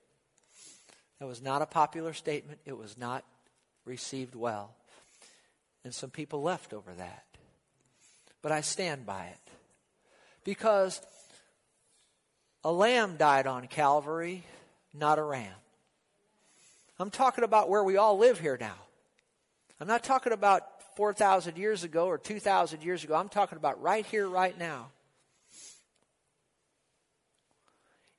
[1.18, 2.60] That was not a popular statement.
[2.64, 3.24] It was not
[3.84, 4.74] received well.
[5.84, 7.24] And some people left over that.
[8.42, 9.38] But I stand by it.
[10.44, 11.00] Because
[12.64, 14.44] a lamb died on Calvary,
[14.94, 15.52] not a ram.
[16.98, 18.76] I'm talking about where we all live here now.
[19.80, 20.62] I'm not talking about
[20.96, 23.14] 4,000 years ago or 2,000 years ago.
[23.14, 24.90] I'm talking about right here, right now.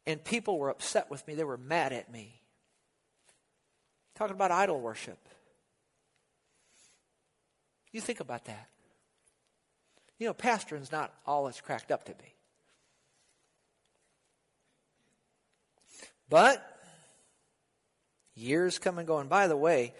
[0.06, 1.36] And people were upset with me.
[1.36, 2.42] They were mad at me.
[4.16, 5.18] Talking about idol worship.
[7.94, 8.68] You think about that.
[10.20, 12.33] You know, pastoring's not all it's cracked up to be.
[16.30, 16.66] But
[18.36, 19.20] years come and go.
[19.20, 19.94] And by the way,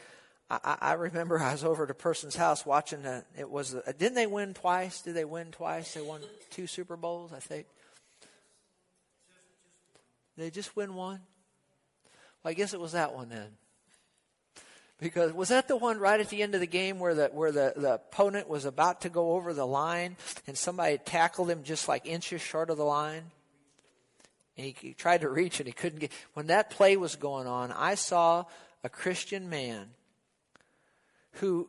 [0.50, 3.06] I, I remember I was over at a person's house watching.
[3.06, 5.02] A, it was a, didn't they win twice?
[5.02, 5.94] Did they win twice?
[5.94, 7.66] They won two Super Bowls, I think.
[10.38, 11.22] They just win one.
[12.44, 13.50] Well, I guess it was that one then.
[15.00, 17.52] Because was that the one right at the end of the game where the where
[17.52, 20.16] the, the opponent was about to go over the line
[20.48, 23.24] and somebody tackled him just like inches short of the line?
[24.58, 26.12] And he, he tried to reach and he couldn't get.
[26.34, 28.46] When that play was going on, I saw
[28.84, 29.88] a Christian man
[31.34, 31.68] who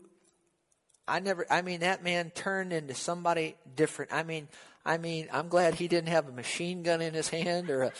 [1.06, 4.12] I never, I mean, that man turned into somebody different.
[4.12, 4.48] I mean,
[4.84, 7.92] I mean, I'm glad he didn't have a machine gun in his hand or a,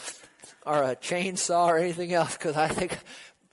[0.66, 2.99] or a chainsaw or anything else because I think,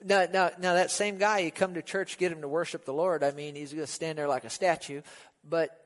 [0.03, 2.93] now, now, now that same guy, you come to church, get him to worship the
[2.93, 3.23] Lord.
[3.23, 5.01] I mean, he's going to stand there like a statue.
[5.47, 5.77] But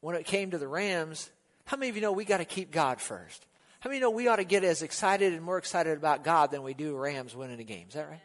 [0.00, 1.30] when it came to the Rams,
[1.64, 3.46] how many of you know we got to keep God first?
[3.84, 6.62] How many know we ought to get as excited and more excited about God than
[6.62, 7.84] we do Rams winning a game?
[7.88, 8.22] Is that right?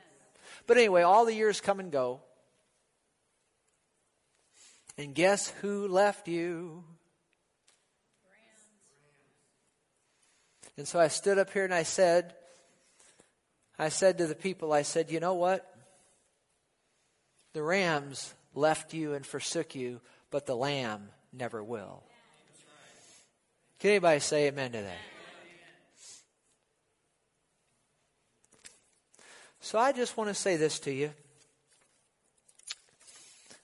[0.65, 2.21] But anyway, all the years come and go.
[4.97, 6.85] And guess who left you?
[10.77, 12.35] And so I stood up here and I said,
[13.77, 15.69] I said to the people, I said, you know what?
[17.51, 19.99] The rams left you and forsook you,
[20.31, 22.01] but the lamb never will.
[23.79, 25.18] Can anybody say amen to that?
[29.69, 31.11] So I just want to say this to you.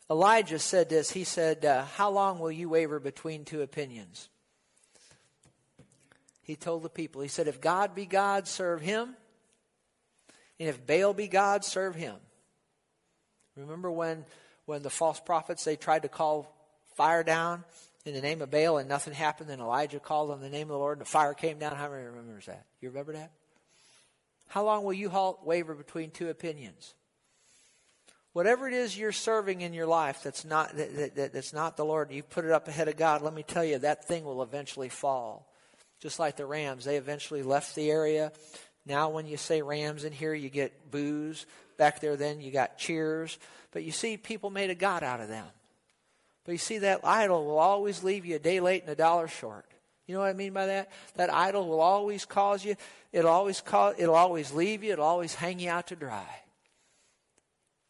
[0.08, 1.10] Elijah said this.
[1.10, 4.30] He said, uh, How long will you waver between two opinions?
[6.44, 9.16] He told the people, He said, If God be God, serve him.
[10.60, 12.18] And if Baal be God, serve him.
[13.56, 14.26] Remember when,
[14.68, 16.56] when the false prophets, they tried to call
[16.94, 17.64] fire down
[18.06, 20.74] in the name of Baal and nothing happened, and Elijah called on the name of
[20.74, 21.76] the Lord and the fire came down?
[21.76, 22.64] How many remembers that?
[22.80, 23.32] You remember that?
[24.48, 26.94] How long will you halt, waver between two opinions?
[28.34, 31.86] Whatever it is you're serving in your life that's not, that, that, that's not the
[31.86, 34.44] Lord, you put it up ahead of God, let me tell you, that thing will
[34.44, 35.48] eventually fall.
[36.02, 38.34] Just like the Rams, they eventually left the area.
[38.86, 41.46] Now, when you say Rams in here, you get boos.
[41.78, 43.40] Back there, then, you got cheers.
[43.72, 45.46] But you see, people made a God out of them.
[46.46, 49.28] But you see, that idol will always leave you a day late and a dollar
[49.28, 49.66] short.
[50.08, 50.92] You know what I mean by that?
[51.16, 52.76] That idol will always cause you,
[53.12, 56.45] it'll always cause, it'll always leave you, it'll always hang you out to dry.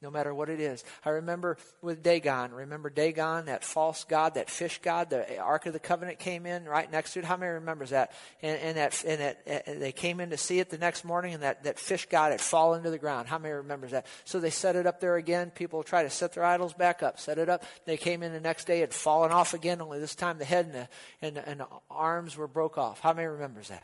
[0.01, 0.83] No matter what it is.
[1.03, 2.53] I remember with Dagon.
[2.53, 5.09] Remember Dagon, that false god, that fish god.
[5.09, 7.25] The Ark of the Covenant came in right next to it.
[7.25, 8.11] How many remembers that?
[8.41, 11.33] And, and that and that and they came in to see it the next morning,
[11.33, 13.27] and that that fish god had fallen to the ground.
[13.27, 14.05] How many remembers that?
[14.25, 15.51] So they set it up there again.
[15.51, 17.63] People try to set their idols back up, set it up.
[17.85, 19.81] They came in the next day, it had fallen off again.
[19.81, 20.89] Only this time the head and the
[21.21, 22.99] and and the arms were broke off.
[22.99, 23.83] How many remembers that?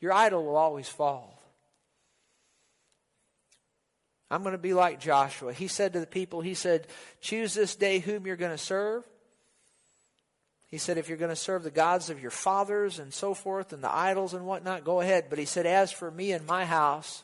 [0.00, 1.42] Your idol will always fall.
[4.30, 5.52] I'm going to be like Joshua.
[5.52, 6.88] He said to the people, He said,
[7.20, 9.04] choose this day whom you're going to serve.
[10.68, 13.72] He said, if you're going to serve the gods of your fathers and so forth
[13.72, 15.26] and the idols and whatnot, go ahead.
[15.30, 17.22] But he said, as for me and my house,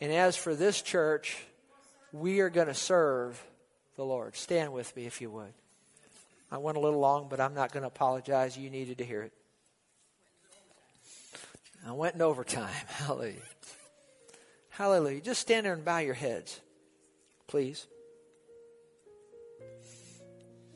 [0.00, 1.36] and as for this church,
[2.12, 3.42] we are going to serve
[3.96, 4.36] the Lord.
[4.36, 5.52] Stand with me if you would.
[6.50, 8.56] I went a little long, but I'm not going to apologize.
[8.56, 9.32] You needed to hear it.
[11.86, 12.70] I went in overtime.
[12.88, 13.34] Hallelujah.
[14.76, 15.22] Hallelujah.
[15.22, 16.60] Just stand there and bow your heads,
[17.46, 17.86] please.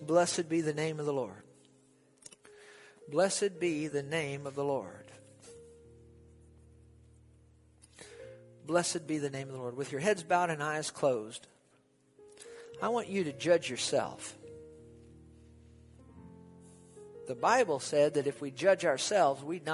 [0.00, 1.42] Blessed be the name of the Lord.
[3.10, 5.12] Blessed be the name of the Lord.
[8.66, 9.76] Blessed be the name of the Lord.
[9.76, 11.46] With your heads bowed and eyes closed,
[12.80, 14.34] I want you to judge yourself.
[17.28, 19.60] The Bible said that if we judge ourselves, we